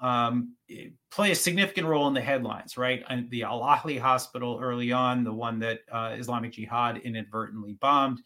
um, 0.00 0.54
play 1.10 1.30
a 1.30 1.34
significant 1.34 1.86
role 1.86 2.08
in 2.08 2.14
the 2.14 2.20
headlines, 2.20 2.76
right? 2.76 3.02
And 3.08 3.30
the 3.30 3.44
Al 3.44 3.60
Ahli 3.60 3.98
Hospital 3.98 4.58
early 4.62 4.92
on, 4.92 5.24
the 5.24 5.32
one 5.32 5.58
that 5.60 5.80
uh, 5.90 6.16
Islamic 6.18 6.52
Jihad 6.52 6.98
inadvertently 6.98 7.74
bombed. 7.74 8.20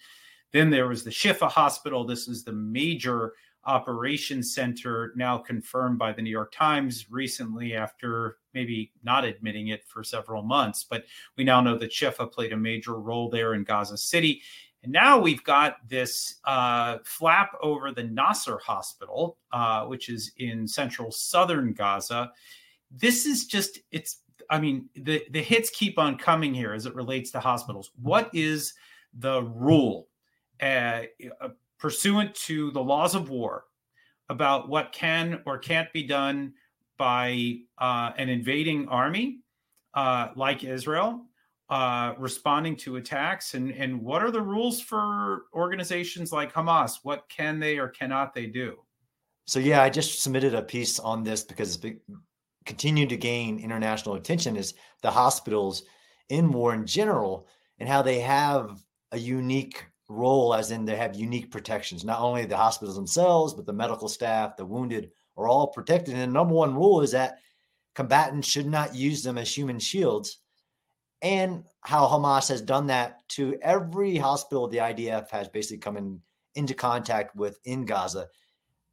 Then 0.52 0.70
there 0.70 0.88
was 0.88 1.04
the 1.04 1.10
Shifa 1.10 1.48
Hospital. 1.48 2.04
This 2.04 2.26
is 2.26 2.44
the 2.44 2.52
major 2.52 3.34
operations 3.64 4.54
center, 4.54 5.12
now 5.16 5.38
confirmed 5.38 5.98
by 5.98 6.12
the 6.12 6.22
New 6.22 6.30
York 6.30 6.52
Times 6.52 7.06
recently 7.10 7.74
after 7.74 8.38
maybe 8.54 8.92
not 9.02 9.24
admitting 9.24 9.68
it 9.68 9.84
for 9.84 10.02
several 10.02 10.42
months. 10.42 10.84
But 10.88 11.04
we 11.36 11.44
now 11.44 11.60
know 11.60 11.76
that 11.78 11.90
Shifa 11.90 12.30
played 12.30 12.52
a 12.52 12.56
major 12.56 12.94
role 12.94 13.28
there 13.28 13.54
in 13.54 13.64
Gaza 13.64 13.96
City. 13.96 14.42
And 14.82 14.92
now 14.92 15.18
we've 15.18 15.44
got 15.44 15.76
this 15.88 16.36
uh, 16.44 16.98
flap 17.04 17.52
over 17.62 17.92
the 17.92 18.04
Nasser 18.04 18.58
Hospital, 18.58 19.36
uh, 19.52 19.84
which 19.84 20.08
is 20.08 20.32
in 20.38 20.66
central 20.66 21.10
southern 21.12 21.72
Gaza. 21.72 22.32
This 22.90 23.26
is 23.26 23.46
just, 23.46 23.78
it's, 23.90 24.20
I 24.48 24.58
mean, 24.58 24.88
the, 24.94 25.22
the 25.30 25.42
hits 25.42 25.70
keep 25.70 25.98
on 25.98 26.16
coming 26.16 26.54
here 26.54 26.72
as 26.72 26.86
it 26.86 26.94
relates 26.94 27.30
to 27.32 27.40
hospitals. 27.40 27.90
What 28.00 28.30
is 28.32 28.74
the 29.18 29.42
rule 29.42 30.08
uh, 30.62 31.02
uh 31.40 31.48
pursuant 31.78 32.34
to 32.34 32.70
the 32.72 32.82
laws 32.82 33.14
of 33.14 33.30
war 33.30 33.64
about 34.28 34.68
what 34.68 34.92
can 34.92 35.42
or 35.46 35.58
can't 35.58 35.92
be 35.92 36.02
done 36.04 36.52
by 37.00 37.56
uh, 37.78 38.12
an 38.18 38.28
invading 38.28 38.86
army 38.88 39.38
uh, 39.94 40.28
like 40.36 40.64
Israel 40.64 41.22
uh, 41.70 42.12
responding 42.18 42.76
to 42.76 42.96
attacks 42.96 43.54
and 43.54 43.70
and 43.70 44.02
what 44.02 44.22
are 44.22 44.30
the 44.30 44.42
rules 44.42 44.82
for 44.82 45.44
organizations 45.54 46.30
like 46.30 46.52
Hamas? 46.52 46.98
What 47.02 47.26
can 47.30 47.58
they 47.58 47.78
or 47.78 47.88
cannot 47.88 48.34
they 48.34 48.44
do? 48.44 48.76
So 49.46 49.60
yeah, 49.60 49.82
I 49.82 49.88
just 49.88 50.20
submitted 50.20 50.54
a 50.54 50.60
piece 50.60 50.98
on 50.98 51.24
this 51.24 51.42
because 51.42 51.82
it's 51.82 52.00
continued 52.66 53.08
to 53.08 53.16
gain 53.16 53.58
international 53.58 54.16
attention. 54.16 54.56
Is 54.56 54.74
the 55.00 55.10
hospitals 55.10 55.84
in 56.28 56.52
war 56.52 56.74
in 56.74 56.84
general 56.86 57.46
and 57.78 57.88
how 57.88 58.02
they 58.02 58.20
have 58.20 58.84
a 59.12 59.18
unique 59.18 59.86
role, 60.10 60.52
as 60.52 60.70
in 60.70 60.84
they 60.84 60.96
have 60.96 61.16
unique 61.16 61.50
protections. 61.50 62.04
Not 62.04 62.20
only 62.20 62.44
the 62.44 62.58
hospitals 62.58 62.96
themselves, 62.96 63.54
but 63.54 63.64
the 63.64 63.72
medical 63.72 64.08
staff, 64.08 64.56
the 64.58 64.66
wounded 64.66 65.12
are 65.40 65.48
all 65.48 65.68
protected. 65.68 66.14
And 66.14 66.22
the 66.22 66.26
number 66.26 66.54
one 66.54 66.74
rule 66.74 67.00
is 67.02 67.12
that 67.12 67.38
combatants 67.94 68.48
should 68.48 68.66
not 68.66 68.94
use 68.94 69.22
them 69.22 69.38
as 69.38 69.54
human 69.54 69.78
shields 69.78 70.38
and 71.22 71.64
how 71.82 72.06
Hamas 72.06 72.48
has 72.48 72.62
done 72.62 72.86
that 72.86 73.28
to 73.30 73.58
every 73.60 74.16
hospital 74.16 74.68
the 74.68 74.78
IDF 74.78 75.28
has 75.30 75.48
basically 75.48 75.78
come 75.78 75.96
in, 75.96 76.20
into 76.54 76.74
contact 76.74 77.36
with 77.36 77.58
in 77.64 77.84
Gaza. 77.84 78.28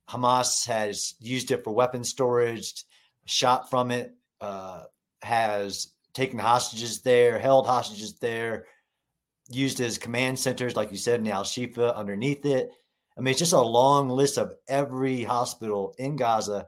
Hamas 0.10 0.66
has 0.68 1.16
used 1.20 1.51
it 1.51 1.63
for 1.63 1.74
weapon 1.74 2.04
storage, 2.04 2.84
shot 3.25 3.70
from 3.70 3.92
it, 3.92 4.16
uh, 4.42 4.84
has 5.22 5.94
taken 6.13 6.39
hostages 6.39 7.01
there, 7.01 7.39
held 7.39 7.68
hostages 7.68 8.18
there, 8.20 8.66
used 9.50 9.80
as 9.80 9.98
command 9.98 10.38
centers, 10.38 10.75
like 10.75 10.92
you 10.92 10.98
said, 10.98 11.20
in 11.20 11.27
Al 11.27 11.44
Shifa 11.44 11.96
underneath 11.96 12.46
it. 12.46 12.72
I 13.17 13.21
mean, 13.21 13.31
it's 13.31 13.39
just 13.39 13.53
a 13.53 13.62
long 13.62 14.09
list 14.09 14.38
of 14.38 14.53
every 14.67 15.24
hospital 15.24 15.95
in 15.97 16.15
Gaza. 16.15 16.67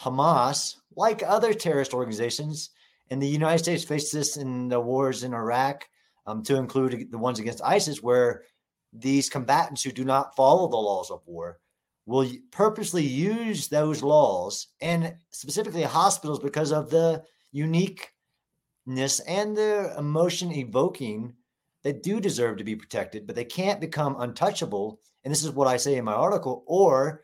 Hamas, 0.00 0.76
like 0.96 1.22
other 1.22 1.52
terrorist 1.52 1.92
organizations, 1.92 2.70
and 3.10 3.20
the 3.20 3.28
United 3.28 3.58
States 3.58 3.84
faced 3.84 4.12
this 4.12 4.36
in 4.36 4.68
the 4.68 4.80
wars 4.80 5.22
in 5.22 5.34
Iraq, 5.34 5.86
um, 6.26 6.42
to 6.44 6.56
include 6.56 7.10
the 7.10 7.18
ones 7.18 7.38
against 7.38 7.62
ISIS, 7.62 8.02
where 8.02 8.44
these 8.92 9.28
combatants 9.28 9.82
who 9.82 9.92
do 9.92 10.04
not 10.04 10.34
follow 10.34 10.68
the 10.68 10.76
laws 10.76 11.10
of 11.10 11.20
war 11.26 11.58
will 12.06 12.28
purposely 12.50 13.04
use 13.04 13.68
those 13.68 14.02
laws 14.02 14.68
and 14.80 15.14
specifically 15.30 15.82
hospitals 15.82 16.40
because 16.40 16.72
of 16.72 16.90
the 16.90 17.22
uniqueness 17.52 19.20
and 19.26 19.56
the 19.56 19.94
emotion 19.98 20.52
evoking 20.52 21.34
that 21.82 22.02
do 22.02 22.20
deserve 22.20 22.58
to 22.58 22.64
be 22.64 22.76
protected, 22.76 23.26
but 23.26 23.36
they 23.36 23.44
can't 23.44 23.80
become 23.80 24.20
untouchable. 24.20 25.00
And 25.24 25.32
this 25.32 25.44
is 25.44 25.50
what 25.50 25.68
I 25.68 25.76
say 25.76 25.96
in 25.96 26.04
my 26.04 26.14
article, 26.14 26.64
or 26.66 27.22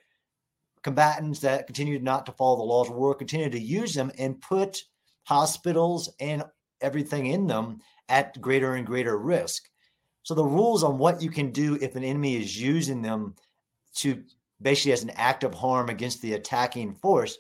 combatants 0.83 1.41
that 1.41 1.67
continue 1.67 1.99
not 1.99 2.27
to 2.27 2.33
follow 2.33 2.57
the 2.57 2.63
laws 2.63 2.89
of 2.89 2.97
war 2.97 3.15
continue 3.15 3.51
to 3.51 3.61
use 3.61 3.95
them 3.95 4.11
and 4.19 4.41
put 4.41 4.83
hospitals 5.25 6.09
and 6.21 6.43
everything 6.81 7.27
in 7.27 7.47
them 7.47 7.81
at 8.09 8.41
greater 8.41 8.75
and 8.75 8.87
greater 8.87 9.19
risk. 9.19 9.69
So 10.23 10.35
the 10.35 10.45
rules 10.45 10.85
on 10.85 10.99
what 10.99 11.23
you 11.23 11.31
can 11.31 11.51
do 11.51 11.79
if 11.81 11.97
an 11.97 12.05
enemy 12.05 12.37
is 12.37 12.61
using 12.61 13.03
them 13.03 13.35
to 13.97 14.23
basically 14.61 14.93
as 14.93 15.03
an 15.03 15.11
act 15.11 15.45
of 15.45 15.55
harm 15.55 15.89
against 15.89 16.23
the 16.23 16.35
attacking 16.35 16.95
force 16.95 17.39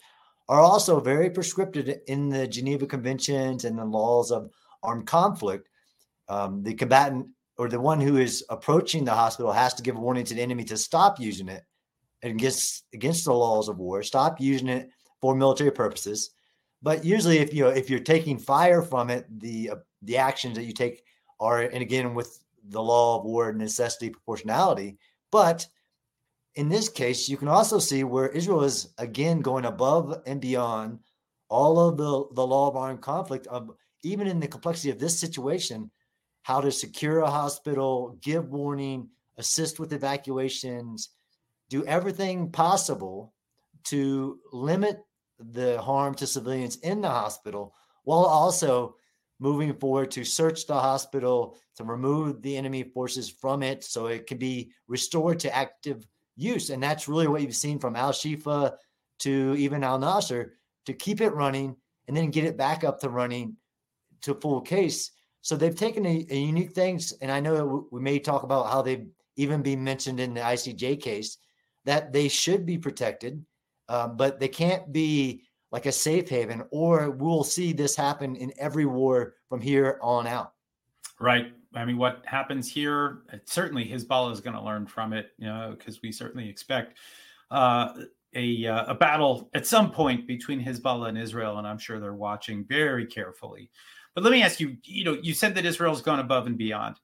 are 0.49 0.61
also 0.61 0.99
very 0.99 1.31
prescriptive 1.31 1.95
in 2.07 2.29
the 2.29 2.47
Geneva 2.47 2.87
Conventions 2.87 3.65
and 3.65 3.79
the 3.79 3.85
laws 3.85 4.31
of 4.31 4.51
armed 4.83 5.07
conflict. 5.07 5.68
Um, 6.29 6.63
the 6.63 6.75
combatant 6.75 7.29
or 7.57 7.69
the 7.69 7.81
one 7.81 8.01
who 8.01 8.19
is 8.19 8.45
approaching 8.51 9.05
the 9.05 9.15
hospital 9.15 9.53
has 9.53 9.75
to 9.75 9.83
give 9.83 9.97
a 9.97 10.01
warning 10.01 10.25
to 10.25 10.35
the 10.35 10.43
enemy 10.43 10.65
to 10.65 10.77
stop 10.77 11.19
using 11.19 11.49
it 11.49 11.65
against 12.23 12.85
against 12.93 13.25
the 13.25 13.33
laws 13.33 13.69
of 13.69 13.79
war, 13.79 14.03
stop 14.03 14.41
using 14.41 14.69
it 14.69 14.91
for 15.21 15.35
military 15.35 15.71
purposes, 15.71 16.31
but 16.83 17.05
usually, 17.05 17.39
if 17.39 17.53
you 17.53 17.65
know 17.65 17.71
if 17.71 17.91
you're 17.91 18.01
taking 18.01 18.39
fire 18.39 18.83
from 18.83 19.11
it, 19.11 19.27
the 19.41 19.71
uh, 19.71 19.77
the 20.03 20.17
actions 20.17 20.57
that 20.57 20.65
you 20.65 20.73
take 20.73 21.03
are, 21.41 21.63
and 21.63 21.83
again 21.83 22.15
with 22.15 22.39
the 22.69 22.83
law 22.83 23.19
of 23.19 23.25
war, 23.25 23.53
necessity, 23.53 24.11
proportionality. 24.11 24.99
But 25.33 25.67
in 26.55 26.69
this 26.69 26.89
case, 26.89 27.29
you 27.29 27.37
can 27.37 27.49
also 27.49 27.79
see 27.79 28.05
where 28.05 28.29
Israel 28.29 28.63
is 28.63 28.93
again 28.99 29.41
going 29.41 29.65
above 29.65 30.23
and 30.27 30.41
beyond 30.41 31.01
all 31.49 31.81
of 31.81 31.97
the 31.97 32.35
the 32.35 32.47
law 32.47 32.69
of 32.69 32.77
armed 32.77 33.01
conflict. 33.01 33.47
Of 33.49 33.71
even 34.05 34.29
in 34.29 34.39
the 34.39 34.47
complexity 34.47 34.91
of 34.91 35.01
this 35.01 35.19
situation, 35.19 35.91
how 36.49 36.63
to 36.63 36.73
secure 36.73 37.19
a 37.19 37.31
hospital, 37.31 38.17
give 38.23 38.49
warning, 38.49 39.07
assist 39.37 39.79
with 39.79 39.93
evacuations, 39.93 41.11
do 41.69 41.85
everything 41.85 42.51
possible 42.51 43.35
to 43.85 44.39
limit 44.51 44.99
the 45.39 45.79
harm 45.83 46.15
to 46.15 46.27
civilians 46.27 46.77
in 46.77 47.03
the 47.03 47.09
hospital 47.09 47.75
while 48.05 48.25
also 48.25 48.95
moving 49.39 49.75
forward 49.75 50.11
to 50.11 50.25
search 50.25 50.67
the 50.67 50.73
hospital 50.73 51.55
to 51.77 51.85
remove 51.85 52.41
the 52.41 52.57
enemy 52.57 52.83
forces 52.83 53.29
from 53.29 53.63
it 53.63 53.85
so 53.85 54.07
it 54.07 54.27
can 54.27 54.39
be 54.39 54.73
restored 54.87 55.39
to 55.39 55.55
active 55.55 56.07
use. 56.35 56.71
And 56.71 56.83
that's 56.83 57.09
really 57.09 57.29
what 57.29 57.43
you've 57.43 57.55
seen 57.55 57.79
from 57.79 57.95
Al 57.95 58.13
Shifa 58.13 58.75
to 59.19 59.55
even 59.59 59.85
Al 59.85 59.99
Nasser 59.99 60.55
to 60.87 60.95
keep 60.95 61.21
it 61.21 61.35
running 61.35 61.77
and 62.07 62.17
then 62.17 62.31
get 62.31 62.45
it 62.45 62.57
back 62.57 62.85
up 62.85 63.01
to 63.01 63.11
running 63.11 63.57
to 64.23 64.33
full 64.33 64.63
case. 64.63 65.11
So 65.49 65.57
they've 65.57 65.75
taken 65.75 66.05
a, 66.05 66.27
a 66.29 66.37
unique 66.37 66.73
things, 66.73 67.13
and 67.23 67.33
I 67.33 67.41
know 67.41 67.89
we 67.91 68.01
may 68.01 68.19
talk 68.19 68.43
about 68.43 68.71
how 68.71 68.83
they've 68.83 69.07
even 69.37 69.63
been 69.63 69.83
mentioned 69.83 70.21
in 70.21 70.35
the 70.35 70.41
ICJ 70.41 71.01
case 71.01 71.39
that 71.87 72.13
they 72.13 72.29
should 72.29 72.67
be 72.67 72.77
protected 72.77 73.43
um, 73.89 74.17
but 74.17 74.39
they 74.39 74.49
can't 74.49 74.93
be 74.93 75.45
like 75.71 75.87
a 75.87 75.93
safe 75.93 76.29
haven, 76.29 76.65
or 76.71 77.11
we'll 77.11 77.45
see 77.45 77.73
this 77.73 77.97
happen 77.97 78.37
in 78.37 78.53
every 78.59 78.87
war 78.87 79.37
from 79.49 79.61
here 79.61 79.99
on 80.03 80.27
out. 80.27 80.53
Right. 81.19 81.53
I 81.75 81.85
mean, 81.85 81.99
what 81.99 82.23
happens 82.27 82.71
here? 82.71 83.21
Certainly, 83.45 83.87
Hezbollah 83.89 84.33
is 84.33 84.41
going 84.41 84.57
to 84.57 84.63
learn 84.63 84.87
from 84.87 85.15
it, 85.15 85.31
you 85.39 85.47
know, 85.47 85.75
because 85.79 86.03
we 86.03 86.13
certainly 86.13 86.49
expect 86.49 86.99
uh, 87.51 87.95
a 88.35 88.67
uh, 88.67 88.93
a 88.93 88.95
battle 88.95 89.51
at 89.55 89.67
some 89.67 89.91
point 89.91 90.27
between 90.27 90.63
Hezbollah 90.63 91.09
and 91.09 91.19
Israel, 91.19 91.59
and 91.59 91.67
I'm 91.67 91.79
sure 91.79 91.99
they're 92.01 92.15
watching 92.15 92.65
very 92.65 93.07
carefully. 93.07 93.71
But 94.19 94.25
let 94.25 94.33
me 94.33 94.43
ask 94.43 94.59
you, 94.59 94.77
you 94.83 95.05
know, 95.05 95.17
you 95.23 95.33
said 95.33 95.55
that 95.55 95.65
Israel's 95.65 96.03
gone 96.03 96.19
above 96.19 96.49
and 96.49 96.59
beyond 96.59 96.97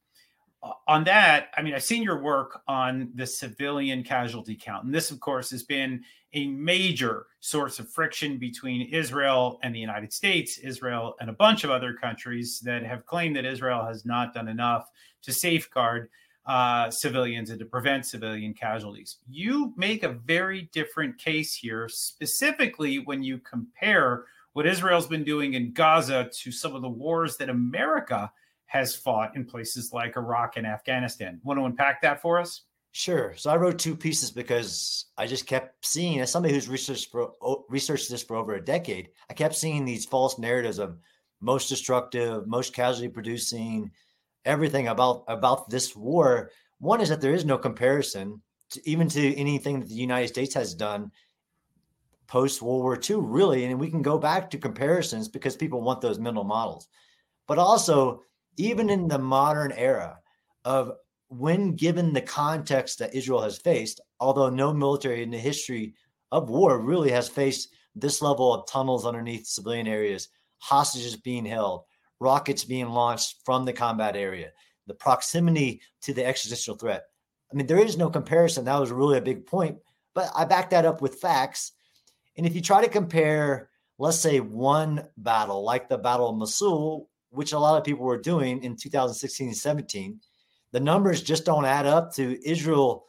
on 0.89 1.05
that, 1.05 1.49
I 1.57 1.63
mean, 1.63 1.75
I've 1.75 1.85
seen 1.85 2.03
your 2.03 2.21
work 2.21 2.63
on 2.67 3.11
the 3.15 3.27
civilian 3.27 4.03
casualty 4.03 4.57
count. 4.57 4.85
And 4.85 4.95
this, 4.95 5.11
of 5.11 5.21
course, 5.21 5.51
has 5.51 5.63
been 5.63 6.03
a 6.33 6.49
major 6.49 7.27
source 7.41 7.79
of 7.79 7.89
friction 7.91 8.39
between 8.39 8.89
Israel 8.93 9.61
and 9.63 9.75
the 9.75 9.79
United 9.79 10.13
States, 10.13 10.59
Israel 10.59 11.15
and 11.21 11.31
a 11.31 11.35
bunch 11.35 11.65
of 11.65 11.71
other 11.71 11.95
countries 11.95 12.61
that 12.65 12.83
have 12.83 13.07
claimed 13.07 13.37
that 13.37 13.45
Israel 13.45 13.85
has 13.85 14.05
not 14.05 14.35
done 14.35 14.49
enough 14.49 14.91
to 15.23 15.33
safeguard 15.33 16.09
uh, 16.47 16.91
civilians 16.91 17.51
and 17.51 17.59
to 17.59 17.65
prevent 17.65 18.05
civilian 18.05 18.53
casualties. 18.53 19.19
You 19.31 19.73
make 19.77 20.03
a 20.03 20.13
very 20.27 20.69
different 20.73 21.19
case 21.19 21.55
here, 21.55 21.89
specifically 21.89 22.99
when 22.99 23.23
you 23.23 23.39
compare 23.39 24.25
what 24.55 24.67
Israel's 24.67 25.07
been 25.07 25.25
doing 25.25 25.55
in 25.55 25.73
Gaza 25.73 26.31
to 26.33 26.51
some 26.51 26.75
of 26.75 26.83
the 26.83 26.89
wars 26.89 27.37
that 27.37 27.51
America 27.51 28.33
has 28.67 28.97
fought 28.97 29.37
in 29.37 29.45
places 29.45 29.93
like 29.93 30.17
Iraq 30.17 30.57
and 30.57 30.67
Afghanistan. 30.67 31.41
Want 31.45 31.59
to 31.61 31.65
unpack 31.65 32.01
that 32.03 32.23
for 32.23 32.41
us? 32.41 32.63
Sure. 32.93 33.35
So 33.37 33.51
I 33.51 33.57
wrote 33.57 33.79
two 33.79 33.97
pieces 33.97 34.31
because 34.31 35.07
I 35.19 35.27
just 35.27 35.47
kept 35.47 35.85
seeing, 35.85 36.21
as 36.21 36.31
somebody 36.31 36.55
who's 36.55 36.69
researched 36.69 37.11
for 37.11 37.33
researched 37.69 38.09
this 38.09 38.23
for 38.23 38.37
over 38.37 38.55
a 38.55 38.65
decade, 38.65 39.11
I 39.29 39.35
kept 39.35 39.57
seeing 39.57 39.85
these 39.85 40.07
false 40.07 40.39
narratives 40.39 40.79
of 40.79 40.99
most 41.41 41.69
destructive, 41.69 42.47
most 42.47 42.73
casualty 42.73 43.09
producing, 43.09 43.91
everything 44.45 44.87
about 44.87 45.25
about 45.27 45.69
this 45.69 45.97
war. 45.97 46.53
One 46.79 47.01
is 47.01 47.09
that 47.09 47.21
there 47.21 47.35
is 47.35 47.45
no 47.45 47.59
comparison 47.59 48.41
to, 48.71 48.89
even 48.89 49.09
to 49.09 49.35
anything 49.35 49.81
that 49.81 49.89
the 49.89 49.95
United 49.95 50.29
States 50.29 50.55
has 50.55 50.73
done 50.75 51.11
post 52.27 52.63
World 52.63 52.83
War 52.83 52.99
II, 52.99 53.17
really. 53.17 53.65
And 53.65 53.79
we 53.79 53.91
can 53.91 54.03
go 54.03 54.19
back 54.19 54.51
to 54.51 54.59
comparisons 54.59 55.29
because 55.29 55.57
people 55.57 55.83
want 55.83 56.01
those 56.01 56.19
mental 56.19 56.45
models. 56.45 56.89
But 57.47 57.59
also, 57.59 58.23
even 58.57 58.91
in 58.91 59.09
the 59.09 59.19
modern 59.19 59.73
era 59.73 60.19
of 60.65 60.93
when 61.29 61.75
given 61.75 62.13
the 62.13 62.21
context 62.21 62.99
that 62.99 63.15
Israel 63.15 63.43
has 63.43 63.59
faced, 63.59 64.01
although 64.21 64.51
no 64.51 64.73
military 64.73 65.23
in 65.23 65.31
the 65.31 65.39
history 65.39 65.95
of 66.33 66.49
war 66.49 66.79
really 66.79 67.11
has 67.11 67.29
faced 67.29 67.75
this 67.95 68.23
level 68.23 68.53
of 68.53 68.67
tunnels 68.69 69.07
underneath 69.07 69.47
civilian 69.47 69.87
areas, 69.87 70.29
hostages 70.59 71.17
being 71.17 71.45
held, 71.45 71.85
rockets 72.21 72.65
being 72.65 72.89
launched 72.89 73.37
from 73.45 73.65
the 73.65 73.73
combat 73.73 74.17
area, 74.17 74.51
the 74.87 74.95
proximity 74.95 75.81
to 76.03 76.13
the 76.13 76.25
existential 76.25 76.77
threat. 76.77 77.05
I 77.53 77.57
mean, 77.57 77.67
there 77.67 77.79
is 77.79 77.97
no 77.97 78.11
comparison. 78.11 78.65
That 78.65 78.81
was 78.81 78.91
really 78.91 79.19
a 79.19 79.23
big 79.23 79.47
point, 79.47 79.79
but 80.15 80.31
I 80.35 80.45
back 80.45 80.71
that 80.71 80.87
up 80.87 81.01
with 81.01 81.21
facts. 81.21 81.73
And 82.37 82.47
if 82.47 82.55
you 82.55 82.61
try 82.61 82.83
to 82.83 82.91
compare, 82.91 83.71
let's 83.99 84.19
say, 84.19 84.41
one 84.41 85.07
battle 85.17 85.63
like 85.63 85.89
the 85.89 85.99
Battle 85.99 86.29
of 86.29 86.37
Mosul, 86.37 87.09
which 87.31 87.53
a 87.53 87.59
lot 87.59 87.79
of 87.79 87.85
people 87.85 88.05
were 88.05 88.19
doing 88.19 88.63
in 88.63 88.77
2016 88.77 89.49
and 89.49 89.57
17, 89.57 90.21
the 90.73 90.81
numbers 90.81 91.23
just 91.23 91.45
don't 91.45 91.65
add 91.65 91.87
up 91.87 92.15
to 92.15 92.49
Israel 92.49 93.07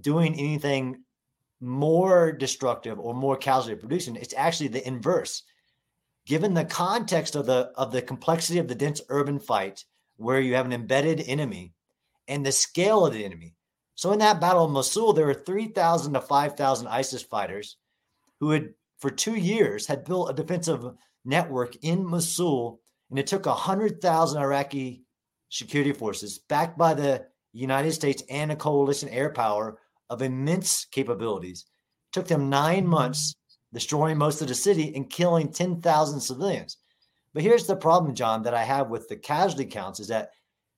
doing 0.00 0.34
anything 0.34 1.02
more 1.60 2.32
destructive 2.32 2.98
or 2.98 3.14
more 3.14 3.36
casualty 3.36 3.76
producing. 3.76 4.16
It's 4.16 4.34
actually 4.36 4.68
the 4.68 4.86
inverse. 4.86 5.42
Given 6.26 6.54
the 6.54 6.64
context 6.64 7.34
of 7.34 7.46
the 7.46 7.72
of 7.76 7.92
the 7.92 8.02
complexity 8.02 8.58
of 8.58 8.68
the 8.68 8.74
dense 8.74 9.00
urban 9.08 9.38
fight, 9.40 9.84
where 10.16 10.40
you 10.40 10.54
have 10.54 10.66
an 10.66 10.72
embedded 10.72 11.20
enemy 11.26 11.72
and 12.28 12.44
the 12.44 12.52
scale 12.52 13.04
of 13.04 13.12
the 13.12 13.24
enemy. 13.24 13.54
So 13.94 14.12
in 14.12 14.18
that 14.20 14.40
battle 14.40 14.64
of 14.64 14.70
Mosul, 14.70 15.12
there 15.12 15.26
were 15.26 15.34
3,000 15.34 16.14
to 16.14 16.20
5,000 16.20 16.86
ISIS 16.86 17.22
fighters 17.22 17.76
who 18.42 18.50
had 18.50 18.70
for 18.98 19.08
two 19.08 19.36
years 19.36 19.86
had 19.86 20.04
built 20.04 20.28
a 20.28 20.34
defensive 20.34 20.84
network 21.24 21.76
in 21.82 22.04
Mosul, 22.04 22.80
and 23.08 23.16
it 23.16 23.28
took 23.28 23.46
100,000 23.46 24.42
Iraqi 24.42 25.04
security 25.48 25.92
forces 25.92 26.40
backed 26.48 26.76
by 26.76 26.92
the 26.92 27.24
United 27.52 27.92
States 27.92 28.24
and 28.28 28.50
a 28.50 28.56
coalition 28.56 29.08
air 29.10 29.30
power 29.30 29.78
of 30.10 30.22
immense 30.22 30.86
capabilities. 30.86 31.66
It 32.08 32.14
took 32.14 32.26
them 32.26 32.50
nine 32.50 32.84
months 32.84 33.36
destroying 33.72 34.18
most 34.18 34.42
of 34.42 34.48
the 34.48 34.56
city 34.56 34.92
and 34.96 35.08
killing 35.08 35.52
10,000 35.52 36.20
civilians. 36.20 36.78
But 37.34 37.44
here's 37.44 37.68
the 37.68 37.76
problem, 37.76 38.12
John, 38.12 38.42
that 38.42 38.54
I 38.54 38.64
have 38.64 38.90
with 38.90 39.06
the 39.08 39.16
casualty 39.16 39.66
counts 39.66 40.00
is 40.00 40.08
that 40.08 40.30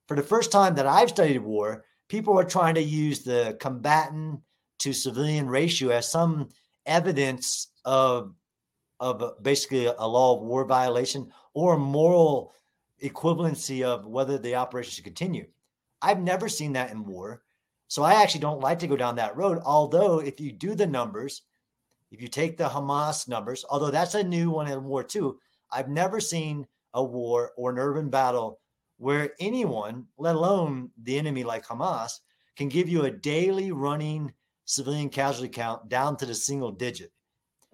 for 0.06 0.18
the 0.18 0.22
first 0.22 0.52
time 0.52 0.74
that 0.74 0.86
I've 0.86 1.08
studied 1.08 1.38
war, 1.38 1.86
people 2.10 2.38
are 2.38 2.44
trying 2.44 2.74
to 2.74 2.82
use 2.82 3.22
the 3.22 3.56
combatant 3.58 4.40
to 4.80 4.92
civilian 4.92 5.48
ratio 5.48 5.88
as 5.88 6.10
some 6.10 6.50
evidence 6.86 7.68
of 7.84 8.34
of 9.00 9.42
basically 9.42 9.86
a 9.86 10.06
law 10.06 10.36
of 10.36 10.42
war 10.42 10.64
violation 10.64 11.30
or 11.52 11.76
moral 11.76 12.54
equivalency 13.02 13.82
of 13.82 14.06
whether 14.06 14.38
the 14.38 14.54
operation 14.54 14.92
should 14.92 15.04
continue. 15.04 15.46
I've 16.00 16.20
never 16.20 16.48
seen 16.48 16.72
that 16.74 16.90
in 16.90 17.04
war. 17.04 17.42
So 17.88 18.02
I 18.02 18.14
actually 18.14 18.40
don't 18.40 18.60
like 18.60 18.78
to 18.80 18.86
go 18.86 18.96
down 18.96 19.16
that 19.16 19.36
road. 19.36 19.60
Although, 19.64 20.20
if 20.20 20.40
you 20.40 20.52
do 20.52 20.74
the 20.74 20.86
numbers, 20.86 21.42
if 22.10 22.22
you 22.22 22.28
take 22.28 22.56
the 22.56 22.68
Hamas 22.68 23.28
numbers, 23.28 23.64
although 23.68 23.90
that's 23.90 24.14
a 24.14 24.22
new 24.22 24.50
one 24.50 24.68
in 24.68 24.84
war 24.84 25.02
too, 25.02 25.38
I've 25.70 25.88
never 25.88 26.20
seen 26.20 26.66
a 26.94 27.02
war 27.02 27.52
or 27.56 27.70
an 27.70 27.78
urban 27.78 28.08
battle 28.08 28.60
where 28.98 29.32
anyone, 29.40 30.06
let 30.18 30.36
alone 30.36 30.90
the 31.02 31.18
enemy 31.18 31.44
like 31.44 31.66
Hamas, 31.66 32.20
can 32.56 32.68
give 32.68 32.88
you 32.88 33.04
a 33.04 33.10
daily 33.10 33.72
running 33.72 34.32
civilian 34.64 35.08
casualty 35.08 35.48
count 35.48 35.88
down 35.88 36.16
to 36.16 36.26
the 36.26 36.34
single 36.34 36.72
digit. 36.72 37.12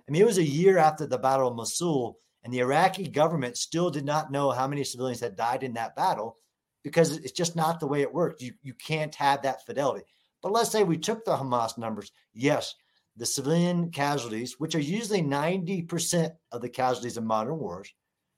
I 0.09 0.13
mean, 0.13 0.23
it 0.23 0.27
was 0.27 0.39
a 0.39 0.45
year 0.45 0.79
after 0.79 1.07
the 1.07 1.19
Battle 1.19 1.49
of 1.49 1.57
Mosul, 1.57 2.19
and 2.43 2.53
the 2.53 2.61
Iraqi 2.61 3.09
government 3.09 3.57
still 3.57 3.91
did 3.91 4.05
not 4.05 4.33
know 4.33 4.51
how 4.51 4.67
many 4.67 4.83
civilians 4.83 5.21
had 5.21 5.37
died 5.37 5.63
in 5.63 5.75
that 5.75 5.95
battle 5.95 6.37
because 6.83 7.17
it's 7.19 7.33
just 7.33 7.55
not 7.55 7.81
the 7.81 7.87
way 7.87 8.01
it 8.01 8.13
works. 8.13 8.43
You, 8.43 8.55
you 8.63 8.75
can't 8.75 9.15
have 9.17 9.43
that 9.43 9.65
fidelity. 9.67 10.05
But 10.43 10.53
let's 10.53 10.71
say 10.71 10.83
we 10.83 10.97
took 10.97 11.25
the 11.25 11.37
Hamas 11.37 11.77
numbers. 11.77 12.11
Yes, 12.33 12.75
the 13.17 13.27
civilian 13.27 13.91
casualties, 13.91 14.57
which 14.59 14.75
are 14.75 14.81
usually 14.81 15.23
90% 15.23 16.31
of 16.53 16.63
the 16.63 16.69
casualties 16.71 17.19
in 17.19 17.27
modern 17.27 17.59
wars. 17.59 17.93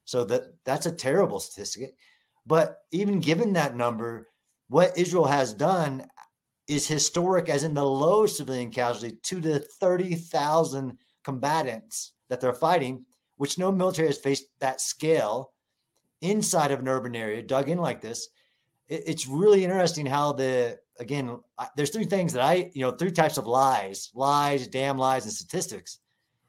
So 0.04 0.24
that 0.24 0.42
that's 0.64 0.86
a 0.86 0.92
terrible 0.92 1.38
statistic. 1.38 1.94
But 2.44 2.78
even 2.90 3.20
given 3.20 3.52
that 3.52 3.76
number, 3.76 4.28
what 4.68 4.98
Israel 4.98 5.26
has 5.26 5.54
done 5.54 6.06
is 6.68 6.86
historic, 6.86 7.48
as 7.48 7.64
in 7.64 7.74
the 7.74 7.84
low 7.84 8.26
civilian 8.26 8.70
casualty 8.70 9.16
to 9.22 9.40
the 9.40 9.58
30,000 9.58 10.96
combatants 11.24 12.12
that 12.28 12.40
they're 12.40 12.52
fighting, 12.52 13.04
which 13.36 13.58
no 13.58 13.72
military 13.72 14.08
has 14.08 14.18
faced 14.18 14.44
that 14.60 14.80
scale 14.80 15.52
inside 16.20 16.70
of 16.70 16.80
an 16.80 16.88
urban 16.88 17.16
area, 17.16 17.42
dug 17.42 17.68
in 17.68 17.78
like 17.78 18.00
this. 18.00 18.28
It, 18.88 19.02
it's 19.06 19.26
really 19.26 19.64
interesting 19.64 20.06
how 20.06 20.32
the 20.32 20.78
again, 20.98 21.38
I, 21.58 21.68
there's 21.76 21.90
three 21.90 22.04
things 22.04 22.32
that 22.32 22.42
I, 22.42 22.70
you 22.74 22.82
know, 22.82 22.92
three 22.92 23.10
types 23.10 23.38
of 23.38 23.46
lies, 23.46 24.10
lies, 24.14 24.68
damn 24.68 24.98
lies, 24.98 25.24
and 25.24 25.32
statistics, 25.32 25.98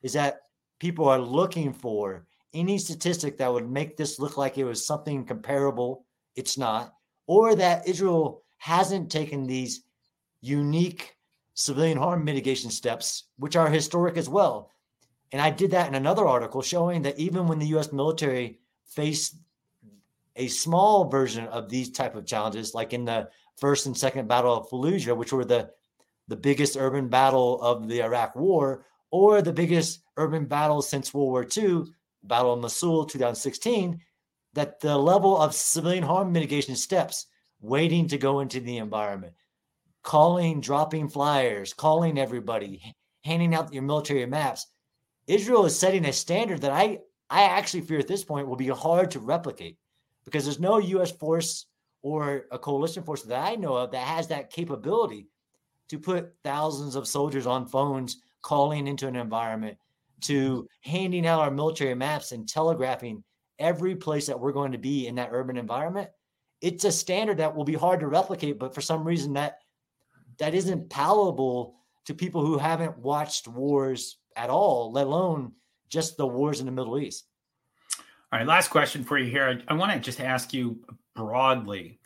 is 0.01 0.13
that 0.13 0.41
people 0.79 1.07
are 1.07 1.19
looking 1.19 1.73
for 1.73 2.25
any 2.53 2.77
statistic 2.77 3.37
that 3.37 3.51
would 3.51 3.69
make 3.69 3.97
this 3.97 4.19
look 4.19 4.37
like 4.37 4.57
it 4.57 4.63
was 4.63 4.85
something 4.85 5.25
comparable. 5.25 6.05
It's 6.35 6.57
not, 6.57 6.93
or 7.25 7.55
that 7.55 7.87
Israel 7.87 8.43
hasn't 8.57 9.11
taken 9.11 9.45
these 9.45 9.83
unique 10.43 11.15
civilian 11.53 11.97
harm 11.97 12.25
mitigation 12.25 12.69
steps, 12.69 13.23
which 13.37 13.55
are 13.55 13.69
historic 13.69 14.17
as 14.17 14.27
well. 14.27 14.69
And 15.31 15.41
I 15.41 15.49
did 15.49 15.71
that 15.71 15.87
in 15.87 15.95
another 15.95 16.27
article 16.27 16.61
showing 16.61 17.01
that 17.03 17.17
even 17.17 17.47
when 17.47 17.59
the 17.59 17.77
US 17.77 17.93
military 17.93 18.59
faced 18.85 19.37
a 20.35 20.47
small 20.47 21.09
version 21.09 21.45
of 21.47 21.69
these 21.69 21.91
type 21.91 22.15
of 22.15 22.25
challenges, 22.25 22.73
like 22.73 22.91
in 22.91 23.05
the 23.05 23.29
first 23.57 23.85
and 23.85 23.97
second 23.97 24.27
battle 24.27 24.53
of 24.53 24.69
Fallujah, 24.69 25.15
which 25.15 25.31
were 25.31 25.45
the 25.45 25.71
the 26.27 26.35
biggest 26.35 26.77
urban 26.77 27.09
battle 27.09 27.61
of 27.61 27.87
the 27.87 28.01
Iraq 28.01 28.35
War, 28.35 28.85
or 29.11 29.41
the 29.41 29.53
biggest 29.53 30.01
urban 30.17 30.45
battle 30.45 30.81
since 30.81 31.13
World 31.13 31.29
War 31.29 31.47
II, 31.55 31.83
Battle 32.23 32.53
of 32.53 32.61
Mosul 32.61 33.05
2016, 33.05 33.99
that 34.53 34.79
the 34.79 34.97
level 34.97 35.37
of 35.37 35.53
civilian 35.53 36.03
harm 36.03 36.31
mitigation 36.31 36.75
steps 36.75 37.27
waiting 37.59 38.07
to 38.07 38.17
go 38.17 38.39
into 38.39 38.61
the 38.61 38.77
environment, 38.77 39.33
calling, 40.03 40.61
dropping 40.61 41.09
flyers, 41.09 41.73
calling 41.73 42.19
everybody, 42.19 42.93
handing 43.23 43.55
out 43.55 43.73
your 43.73 43.83
military 43.83 44.25
maps. 44.25 44.67
Israel 45.27 45.65
is 45.65 45.77
setting 45.77 46.05
a 46.05 46.13
standard 46.13 46.61
that 46.61 46.71
I, 46.71 46.99
I 47.29 47.43
actually 47.43 47.81
fear 47.81 47.99
at 47.99 48.07
this 48.07 48.23
point 48.23 48.47
will 48.47 48.57
be 48.57 48.67
hard 48.67 49.11
to 49.11 49.19
replicate 49.19 49.77
because 50.25 50.43
there's 50.43 50.59
no 50.59 50.77
U.S. 50.77 51.11
force 51.11 51.65
or 52.01 52.45
a 52.51 52.59
coalition 52.59 53.03
force 53.03 53.23
that 53.23 53.39
I 53.39 53.55
know 53.55 53.75
of 53.75 53.91
that 53.91 54.05
has 54.05 54.27
that 54.27 54.51
capability 54.51 55.27
to 55.89 55.97
put 55.97 56.33
thousands 56.43 56.95
of 56.95 57.07
soldiers 57.07 57.47
on 57.47 57.65
phones 57.65 58.17
calling 58.41 58.87
into 58.87 59.07
an 59.07 59.15
environment 59.15 59.77
to 60.21 60.67
handing 60.81 61.25
out 61.25 61.39
our 61.39 61.51
military 61.51 61.95
maps 61.95 62.33
and 62.33 62.47
telegraphing 62.47 63.23
every 63.59 63.95
place 63.95 64.25
that 64.27 64.39
we're 64.39 64.51
going 64.51 64.71
to 64.73 64.77
be 64.77 65.07
in 65.07 65.15
that 65.15 65.29
urban 65.31 65.57
environment 65.57 66.09
it's 66.59 66.85
a 66.85 66.91
standard 66.91 67.37
that 67.37 67.53
will 67.53 67.65
be 67.65 67.73
hard 67.73 67.99
to 67.99 68.07
replicate 68.07 68.57
but 68.57 68.73
for 68.73 68.81
some 68.81 69.05
reason 69.05 69.33
that 69.33 69.59
that 70.39 70.53
isn't 70.53 70.89
palatable 70.89 71.75
to 72.05 72.13
people 72.13 72.45
who 72.45 72.57
haven't 72.57 72.97
watched 72.97 73.47
wars 73.47 74.17
at 74.35 74.49
all 74.49 74.91
let 74.91 75.07
alone 75.07 75.51
just 75.89 76.17
the 76.17 76.25
wars 76.25 76.59
in 76.59 76.65
the 76.65 76.71
middle 76.71 76.99
east. 76.99 77.25
All 78.31 78.39
right 78.39 78.47
last 78.47 78.69
question 78.69 79.03
for 79.03 79.17
you 79.17 79.29
here. 79.29 79.63
I, 79.67 79.73
I 79.73 79.75
want 79.75 79.91
to 79.93 79.99
just 79.99 80.19
ask 80.19 80.53
you 80.53 80.79
broadly 81.15 81.99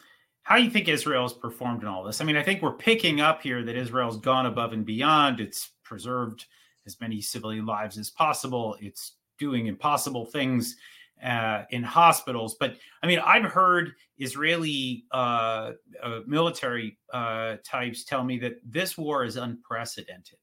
how 0.44 0.56
do 0.56 0.64
you 0.64 0.70
think 0.70 0.88
israel's 0.88 1.34
performed 1.34 1.82
in 1.82 1.88
all 1.88 2.04
this? 2.04 2.22
I 2.22 2.26
mean 2.26 2.38
i 2.38 2.44
think 2.44 2.62
we're 2.62 2.74
picking 2.74 3.22
up 3.22 3.42
here 3.42 3.64
that 3.64 3.76
israel's 3.76 4.18
gone 4.18 4.46
above 4.46 4.74
and 4.74 4.86
beyond. 4.86 5.40
It's 5.40 5.72
preserved 5.84 6.46
as 6.86 7.00
many 7.00 7.22
civilian 7.22 7.66
lives 7.66 7.98
as 7.98 8.10
possible. 8.10 8.78
It's 8.82 9.14
doing 9.38 9.68
impossible 9.68 10.26
things 10.26 10.76
uh, 11.24 11.64
in 11.72 11.84
hospitals. 11.84 12.56
But 12.60 12.78
I 13.02 13.08
mean, 13.08 13.20
I've 13.20 13.46
heard 13.46 13.94
Israeli 14.18 15.06
uh, 15.12 15.72
uh, 16.02 16.20
military 16.26 16.98
uh, 17.14 17.58
types 17.64 18.04
tell 18.04 18.24
me 18.24 18.38
that 18.40 18.60
this 18.64 18.98
war 18.98 19.24
is 19.24 19.38
unprecedented 19.38 20.40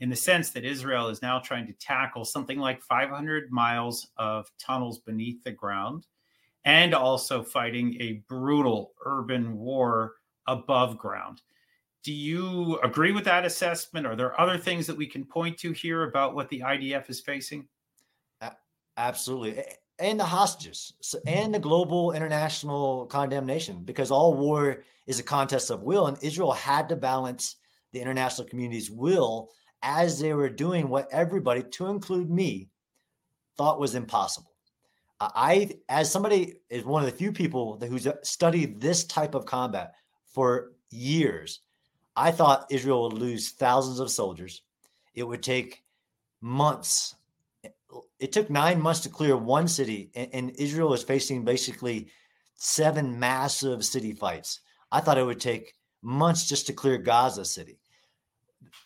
in 0.00 0.08
the 0.08 0.16
sense 0.16 0.50
that 0.50 0.64
Israel 0.64 1.08
is 1.08 1.22
now 1.22 1.38
trying 1.38 1.66
to 1.66 1.72
tackle 1.74 2.24
something 2.24 2.58
like 2.58 2.82
500 2.82 3.50
miles 3.50 4.08
of 4.16 4.50
tunnels 4.58 4.98
beneath 4.98 5.42
the 5.44 5.52
ground 5.52 6.06
and 6.64 6.94
also 6.94 7.42
fighting 7.42 7.96
a 8.00 8.24
brutal 8.28 8.92
urban 9.04 9.56
war 9.56 10.14
above 10.46 10.98
ground. 10.98 11.42
Do 12.02 12.12
you 12.12 12.78
agree 12.82 13.12
with 13.12 13.24
that 13.24 13.46
assessment? 13.46 14.06
Are 14.06 14.16
there 14.16 14.38
other 14.38 14.58
things 14.58 14.86
that 14.86 14.96
we 14.96 15.06
can 15.06 15.24
point 15.24 15.58
to 15.58 15.72
here 15.72 16.02
about 16.02 16.34
what 16.34 16.48
the 16.50 16.60
IDF 16.60 17.08
is 17.08 17.20
facing? 17.20 17.66
Absolutely. 18.96 19.62
And 19.98 20.18
the 20.18 20.24
hostages 20.24 20.92
and 21.26 21.54
the 21.54 21.58
global 21.58 22.12
international 22.12 23.06
condemnation, 23.06 23.84
because 23.84 24.10
all 24.10 24.34
war 24.34 24.82
is 25.06 25.20
a 25.20 25.22
contest 25.22 25.70
of 25.70 25.82
will. 25.82 26.08
And 26.08 26.18
Israel 26.22 26.52
had 26.52 26.88
to 26.88 26.96
balance 26.96 27.56
the 27.92 28.00
international 28.00 28.48
community's 28.48 28.90
will 28.90 29.50
as 29.82 30.18
they 30.18 30.32
were 30.32 30.48
doing 30.48 30.88
what 30.88 31.08
everybody, 31.12 31.62
to 31.62 31.86
include 31.86 32.30
me, 32.30 32.68
thought 33.56 33.78
was 33.78 33.94
impossible. 33.94 34.50
I, 35.20 35.70
as 35.88 36.10
somebody, 36.10 36.54
is 36.70 36.84
one 36.84 37.04
of 37.04 37.10
the 37.10 37.16
few 37.16 37.32
people 37.32 37.78
who's 37.78 38.06
uh, 38.06 38.14
studied 38.22 38.80
this 38.80 39.04
type 39.04 39.34
of 39.34 39.46
combat 39.46 39.94
for 40.26 40.72
years 40.90 41.60
I 42.16 42.30
thought 42.30 42.66
Israel 42.70 43.02
would 43.04 43.18
lose 43.18 43.50
thousands 43.50 43.98
of 43.98 44.10
soldiers. 44.10 44.62
It 45.14 45.24
would 45.24 45.42
take 45.42 45.82
months, 46.40 47.16
it 48.24 48.32
took 48.32 48.48
nine 48.48 48.80
months 48.80 49.00
to 49.00 49.10
clear 49.10 49.36
one 49.36 49.68
city, 49.68 50.10
and, 50.14 50.30
and 50.32 50.50
Israel 50.52 50.94
is 50.94 51.02
facing 51.02 51.44
basically 51.44 52.08
seven 52.54 53.20
massive 53.20 53.84
city 53.84 54.14
fights. 54.14 54.60
I 54.90 55.00
thought 55.00 55.18
it 55.18 55.26
would 55.26 55.40
take 55.40 55.74
months 56.00 56.48
just 56.48 56.66
to 56.68 56.72
clear 56.72 56.96
Gaza 56.96 57.44
City. 57.44 57.78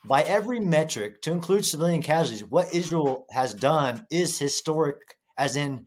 By 0.05 0.23
every 0.23 0.59
metric, 0.59 1.23
to 1.23 1.31
include 1.31 1.65
civilian 1.65 2.03
casualties, 2.03 2.45
what 2.47 2.75
Israel 2.75 3.27
has 3.31 3.55
done 3.55 4.05
is 4.11 4.41
historic, 4.41 4.97
as 5.37 5.55
in 5.55 5.87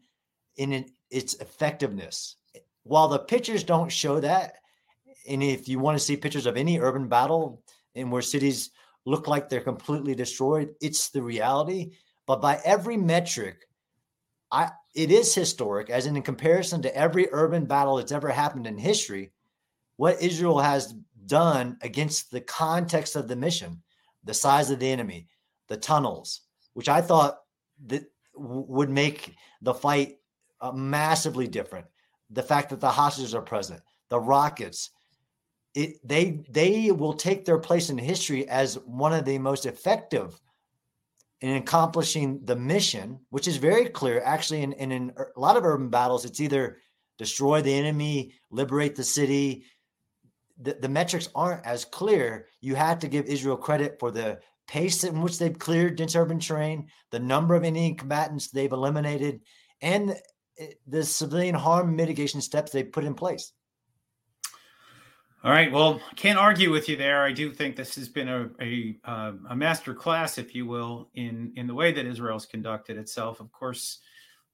in 0.56 0.86
its 1.10 1.34
effectiveness. 1.34 2.36
While 2.84 3.08
the 3.08 3.18
pictures 3.18 3.64
don't 3.64 3.92
show 3.92 4.18
that, 4.20 4.54
and 5.28 5.42
if 5.42 5.68
you 5.68 5.78
want 5.78 5.98
to 5.98 6.02
see 6.02 6.16
pictures 6.16 6.46
of 6.46 6.56
any 6.56 6.80
urban 6.80 7.06
battle 7.06 7.62
and 7.94 8.10
where 8.10 8.22
cities 8.22 8.70
look 9.04 9.28
like 9.28 9.50
they're 9.50 9.60
completely 9.60 10.14
destroyed, 10.14 10.70
it's 10.80 11.10
the 11.10 11.20
reality. 11.20 11.90
But 12.32 12.40
by 12.40 12.62
every 12.64 12.96
metric, 12.96 13.68
I 14.50 14.70
it 14.94 15.10
is 15.10 15.34
historic, 15.34 15.90
as 15.90 16.06
in, 16.06 16.16
in 16.16 16.22
comparison 16.22 16.80
to 16.80 16.96
every 16.96 17.28
urban 17.30 17.66
battle 17.66 17.96
that's 17.96 18.10
ever 18.10 18.30
happened 18.30 18.66
in 18.66 18.78
history, 18.78 19.32
what 19.96 20.22
Israel 20.22 20.58
has 20.58 20.94
done 21.26 21.76
against 21.82 22.30
the 22.30 22.40
context 22.40 23.16
of 23.16 23.28
the 23.28 23.36
mission, 23.36 23.82
the 24.24 24.32
size 24.32 24.70
of 24.70 24.78
the 24.78 24.90
enemy, 24.90 25.28
the 25.68 25.76
tunnels, 25.76 26.40
which 26.72 26.88
I 26.88 27.02
thought 27.02 27.36
that 27.88 28.04
would 28.34 28.88
make 28.88 29.34
the 29.60 29.74
fight 29.74 30.16
uh, 30.62 30.72
massively 30.72 31.46
different. 31.46 31.84
The 32.30 32.42
fact 32.42 32.70
that 32.70 32.80
the 32.80 32.88
hostages 32.88 33.34
are 33.34 33.42
present, 33.42 33.82
the 34.08 34.18
rockets, 34.18 34.88
it, 35.74 35.96
they 36.02 36.42
they 36.48 36.92
will 36.92 37.12
take 37.12 37.44
their 37.44 37.58
place 37.58 37.90
in 37.90 37.98
history 37.98 38.48
as 38.48 38.78
one 38.86 39.12
of 39.12 39.26
the 39.26 39.36
most 39.36 39.66
effective 39.66 40.40
in 41.42 41.56
accomplishing 41.56 42.40
the 42.44 42.54
mission, 42.54 43.18
which 43.30 43.48
is 43.48 43.56
very 43.56 43.88
clear. 43.88 44.22
Actually, 44.24 44.62
in, 44.62 44.72
in, 44.74 44.92
in 44.92 45.12
a 45.36 45.40
lot 45.40 45.56
of 45.56 45.64
urban 45.64 45.90
battles, 45.90 46.24
it's 46.24 46.40
either 46.40 46.78
destroy 47.18 47.60
the 47.60 47.74
enemy, 47.74 48.32
liberate 48.50 48.94
the 48.94 49.02
city. 49.02 49.64
The, 50.60 50.78
the 50.80 50.88
metrics 50.88 51.28
aren't 51.34 51.66
as 51.66 51.84
clear. 51.84 52.46
You 52.60 52.76
have 52.76 53.00
to 53.00 53.08
give 53.08 53.26
Israel 53.26 53.56
credit 53.56 53.96
for 53.98 54.12
the 54.12 54.38
pace 54.68 55.02
in 55.02 55.20
which 55.20 55.38
they've 55.38 55.58
cleared 55.58 55.96
dense 55.96 56.14
urban 56.14 56.38
terrain, 56.38 56.86
the 57.10 57.18
number 57.18 57.56
of 57.56 57.64
enemy 57.64 57.94
combatants 57.94 58.50
they've 58.50 58.72
eliminated, 58.72 59.40
and 59.80 60.16
eh, 60.58 60.68
the 60.86 61.02
civilian 61.02 61.56
harm 61.56 61.96
mitigation 61.96 62.40
steps 62.40 62.70
they've 62.70 62.92
put 62.92 63.04
in 63.04 63.14
place. 63.14 63.52
All 65.44 65.50
right. 65.50 65.72
Well, 65.72 66.00
can't 66.14 66.38
argue 66.38 66.70
with 66.70 66.88
you 66.88 66.96
there. 66.96 67.24
I 67.24 67.32
do 67.32 67.52
think 67.52 67.74
this 67.74 67.96
has 67.96 68.08
been 68.08 68.28
a 68.28 68.48
a, 68.60 68.96
uh, 69.04 69.32
a 69.50 69.56
master 69.56 69.92
class, 69.92 70.38
if 70.38 70.54
you 70.54 70.66
will, 70.66 71.08
in 71.14 71.52
in 71.56 71.66
the 71.66 71.74
way 71.74 71.90
that 71.90 72.06
Israel's 72.06 72.46
conducted 72.46 72.96
itself. 72.96 73.40
Of 73.40 73.50
course, 73.50 73.98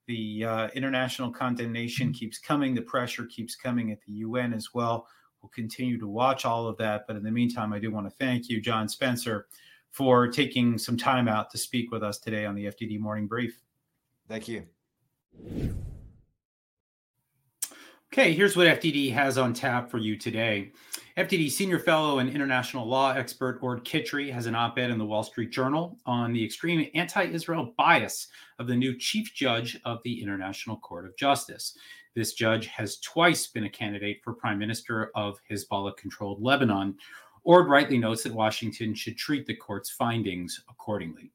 the 0.06 0.44
uh, 0.44 0.68
international 0.68 1.30
condemnation 1.30 2.10
keeps 2.14 2.38
coming. 2.38 2.74
The 2.74 2.80
pressure 2.80 3.26
keeps 3.26 3.54
coming 3.54 3.92
at 3.92 4.00
the 4.06 4.12
UN 4.12 4.54
as 4.54 4.72
well. 4.72 5.06
We'll 5.42 5.50
continue 5.50 5.98
to 5.98 6.08
watch 6.08 6.46
all 6.46 6.66
of 6.66 6.78
that. 6.78 7.06
But 7.06 7.16
in 7.16 7.22
the 7.22 7.30
meantime, 7.30 7.74
I 7.74 7.78
do 7.78 7.90
want 7.90 8.08
to 8.08 8.16
thank 8.16 8.48
you, 8.48 8.58
John 8.58 8.88
Spencer, 8.88 9.46
for 9.90 10.26
taking 10.26 10.78
some 10.78 10.96
time 10.96 11.28
out 11.28 11.50
to 11.50 11.58
speak 11.58 11.90
with 11.90 12.02
us 12.02 12.18
today 12.18 12.46
on 12.46 12.54
the 12.54 12.64
FDD 12.64 12.98
Morning 12.98 13.26
Brief. 13.26 13.60
Thank 14.26 14.48
you. 14.48 14.64
Okay, 18.10 18.32
here's 18.32 18.56
what 18.56 18.66
FDD 18.66 19.12
has 19.12 19.36
on 19.36 19.52
tap 19.52 19.90
for 19.90 19.98
you 19.98 20.16
today. 20.16 20.72
FDD 21.18 21.50
senior 21.50 21.78
fellow 21.78 22.20
and 22.20 22.30
international 22.30 22.86
law 22.86 23.12
expert 23.12 23.58
Orde 23.60 23.84
Kittrie 23.84 24.32
has 24.32 24.46
an 24.46 24.54
op 24.54 24.78
ed 24.78 24.88
in 24.88 24.96
the 24.96 25.04
Wall 25.04 25.22
Street 25.22 25.50
Journal 25.50 25.98
on 26.06 26.32
the 26.32 26.42
extreme 26.42 26.88
anti 26.94 27.24
Israel 27.24 27.74
bias 27.76 28.28
of 28.58 28.66
the 28.66 28.74
new 28.74 28.96
chief 28.96 29.34
judge 29.34 29.78
of 29.84 29.98
the 30.04 30.22
International 30.22 30.78
Court 30.78 31.04
of 31.04 31.18
Justice. 31.18 31.76
This 32.16 32.32
judge 32.32 32.68
has 32.68 32.98
twice 33.00 33.46
been 33.46 33.64
a 33.64 33.70
candidate 33.70 34.20
for 34.24 34.32
prime 34.32 34.58
minister 34.58 35.10
of 35.14 35.38
Hezbollah 35.50 35.98
controlled 35.98 36.42
Lebanon. 36.42 36.94
Ord 37.44 37.68
rightly 37.68 37.98
notes 37.98 38.22
that 38.22 38.32
Washington 38.32 38.94
should 38.94 39.18
treat 39.18 39.46
the 39.46 39.54
court's 39.54 39.90
findings 39.90 40.64
accordingly. 40.70 41.30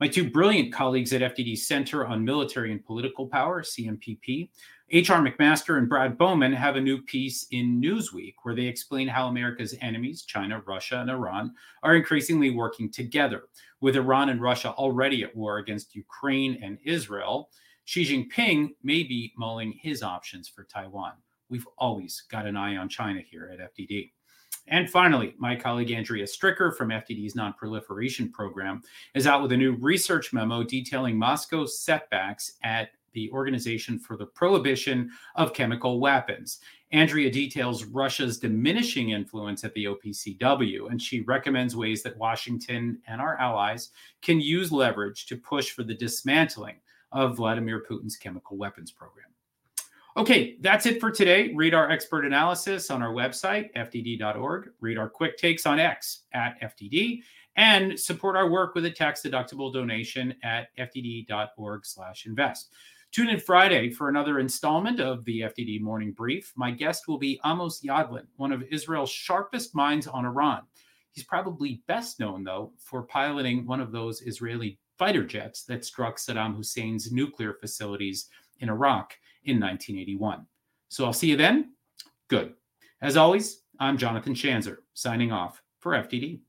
My 0.00 0.08
two 0.08 0.30
brilliant 0.30 0.72
colleagues 0.72 1.12
at 1.12 1.20
FDD 1.20 1.56
Center 1.58 2.06
on 2.06 2.24
Military 2.24 2.72
and 2.72 2.84
Political 2.84 3.28
Power, 3.28 3.62
CMPP, 3.62 4.48
H.R. 4.90 5.22
McMaster 5.22 5.78
and 5.78 5.88
Brad 5.88 6.18
Bowman 6.18 6.52
have 6.52 6.76
a 6.76 6.80
new 6.80 7.00
piece 7.00 7.46
in 7.50 7.80
Newsweek 7.80 8.34
where 8.42 8.54
they 8.54 8.66
explain 8.66 9.08
how 9.08 9.28
America's 9.28 9.74
enemies, 9.80 10.22
China, 10.22 10.60
Russia, 10.66 11.00
and 11.00 11.10
Iran, 11.10 11.54
are 11.82 11.96
increasingly 11.96 12.50
working 12.50 12.90
together. 12.90 13.44
With 13.80 13.96
Iran 13.96 14.28
and 14.28 14.42
Russia 14.42 14.72
already 14.72 15.22
at 15.22 15.34
war 15.34 15.58
against 15.58 15.94
Ukraine 15.94 16.58
and 16.62 16.78
Israel, 16.84 17.48
Xi 17.84 18.04
Jinping 18.04 18.70
may 18.82 19.02
be 19.02 19.32
mulling 19.36 19.72
his 19.72 20.02
options 20.02 20.46
for 20.46 20.64
Taiwan. 20.64 21.12
We've 21.48 21.66
always 21.78 22.24
got 22.30 22.46
an 22.46 22.56
eye 22.56 22.76
on 22.76 22.88
China 22.88 23.20
here 23.20 23.50
at 23.52 23.74
FDD. 23.74 24.10
And 24.68 24.88
finally, 24.88 25.34
my 25.38 25.56
colleague 25.56 25.90
Andrea 25.90 26.24
Stricker 26.24 26.74
from 26.74 26.90
FDD's 26.90 27.34
Nonproliferation 27.34 28.32
Program 28.32 28.82
is 29.14 29.26
out 29.26 29.42
with 29.42 29.52
a 29.52 29.56
new 29.56 29.72
research 29.72 30.32
memo 30.32 30.62
detailing 30.62 31.18
Moscow's 31.18 31.80
setbacks 31.80 32.52
at 32.62 32.90
the 33.12 33.30
Organization 33.32 33.98
for 33.98 34.16
the 34.16 34.26
Prohibition 34.26 35.10
of 35.34 35.52
Chemical 35.52 36.00
Weapons. 36.00 36.60
Andrea 36.92 37.30
details 37.30 37.84
Russia's 37.84 38.38
diminishing 38.38 39.10
influence 39.10 39.64
at 39.64 39.74
the 39.74 39.86
OPCW, 39.86 40.90
and 40.90 41.00
she 41.00 41.22
recommends 41.22 41.76
ways 41.76 42.02
that 42.02 42.16
Washington 42.16 42.98
and 43.06 43.20
our 43.20 43.38
allies 43.38 43.90
can 44.20 44.40
use 44.40 44.70
leverage 44.70 45.26
to 45.26 45.36
push 45.36 45.70
for 45.70 45.82
the 45.82 45.94
dismantling 45.94 46.76
of 47.10 47.36
Vladimir 47.36 47.82
Putin's 47.88 48.16
chemical 48.16 48.56
weapons 48.56 48.90
program. 48.90 49.31
Okay, 50.14 50.56
that's 50.60 50.84
it 50.84 51.00
for 51.00 51.10
today. 51.10 51.52
Read 51.54 51.72
our 51.72 51.90
expert 51.90 52.26
analysis 52.26 52.90
on 52.90 53.02
our 53.02 53.14
website, 53.14 53.72
fdd.org. 53.74 54.70
Read 54.80 54.98
our 54.98 55.08
quick 55.08 55.38
takes 55.38 55.64
on 55.64 55.80
X 55.80 56.24
at 56.34 56.60
FDD 56.60 57.22
and 57.56 57.98
support 57.98 58.36
our 58.36 58.50
work 58.50 58.74
with 58.74 58.84
a 58.84 58.90
tax 58.90 59.22
deductible 59.22 59.72
donation 59.72 60.34
at 60.42 60.68
fdd.org 60.78 61.86
slash 61.86 62.26
invest. 62.26 62.74
Tune 63.10 63.30
in 63.30 63.40
Friday 63.40 63.90
for 63.90 64.10
another 64.10 64.38
installment 64.38 65.00
of 65.00 65.24
the 65.24 65.40
FDD 65.40 65.80
Morning 65.80 66.12
Brief. 66.12 66.52
My 66.56 66.70
guest 66.70 67.08
will 67.08 67.18
be 67.18 67.40
Amos 67.46 67.80
Yadlin, 67.80 68.26
one 68.36 68.52
of 68.52 68.62
Israel's 68.70 69.10
sharpest 69.10 69.74
minds 69.74 70.06
on 70.06 70.26
Iran. 70.26 70.60
He's 71.12 71.24
probably 71.24 71.82
best 71.88 72.20
known, 72.20 72.44
though, 72.44 72.72
for 72.78 73.02
piloting 73.02 73.66
one 73.66 73.80
of 73.80 73.92
those 73.92 74.20
Israeli 74.20 74.78
fighter 74.98 75.24
jets 75.24 75.64
that 75.64 75.86
struck 75.86 76.18
Saddam 76.18 76.54
Hussein's 76.54 77.12
nuclear 77.12 77.54
facilities 77.54 78.28
in 78.60 78.68
Iraq 78.68 79.14
in 79.44 79.60
1981. 79.60 80.46
So 80.88 81.04
I'll 81.04 81.12
see 81.12 81.28
you 81.28 81.36
then. 81.36 81.72
Good. 82.28 82.54
As 83.00 83.16
always, 83.16 83.62
I'm 83.80 83.98
Jonathan 83.98 84.34
Schanzer, 84.34 84.76
signing 84.94 85.32
off 85.32 85.62
for 85.80 85.92
FDD. 85.92 86.40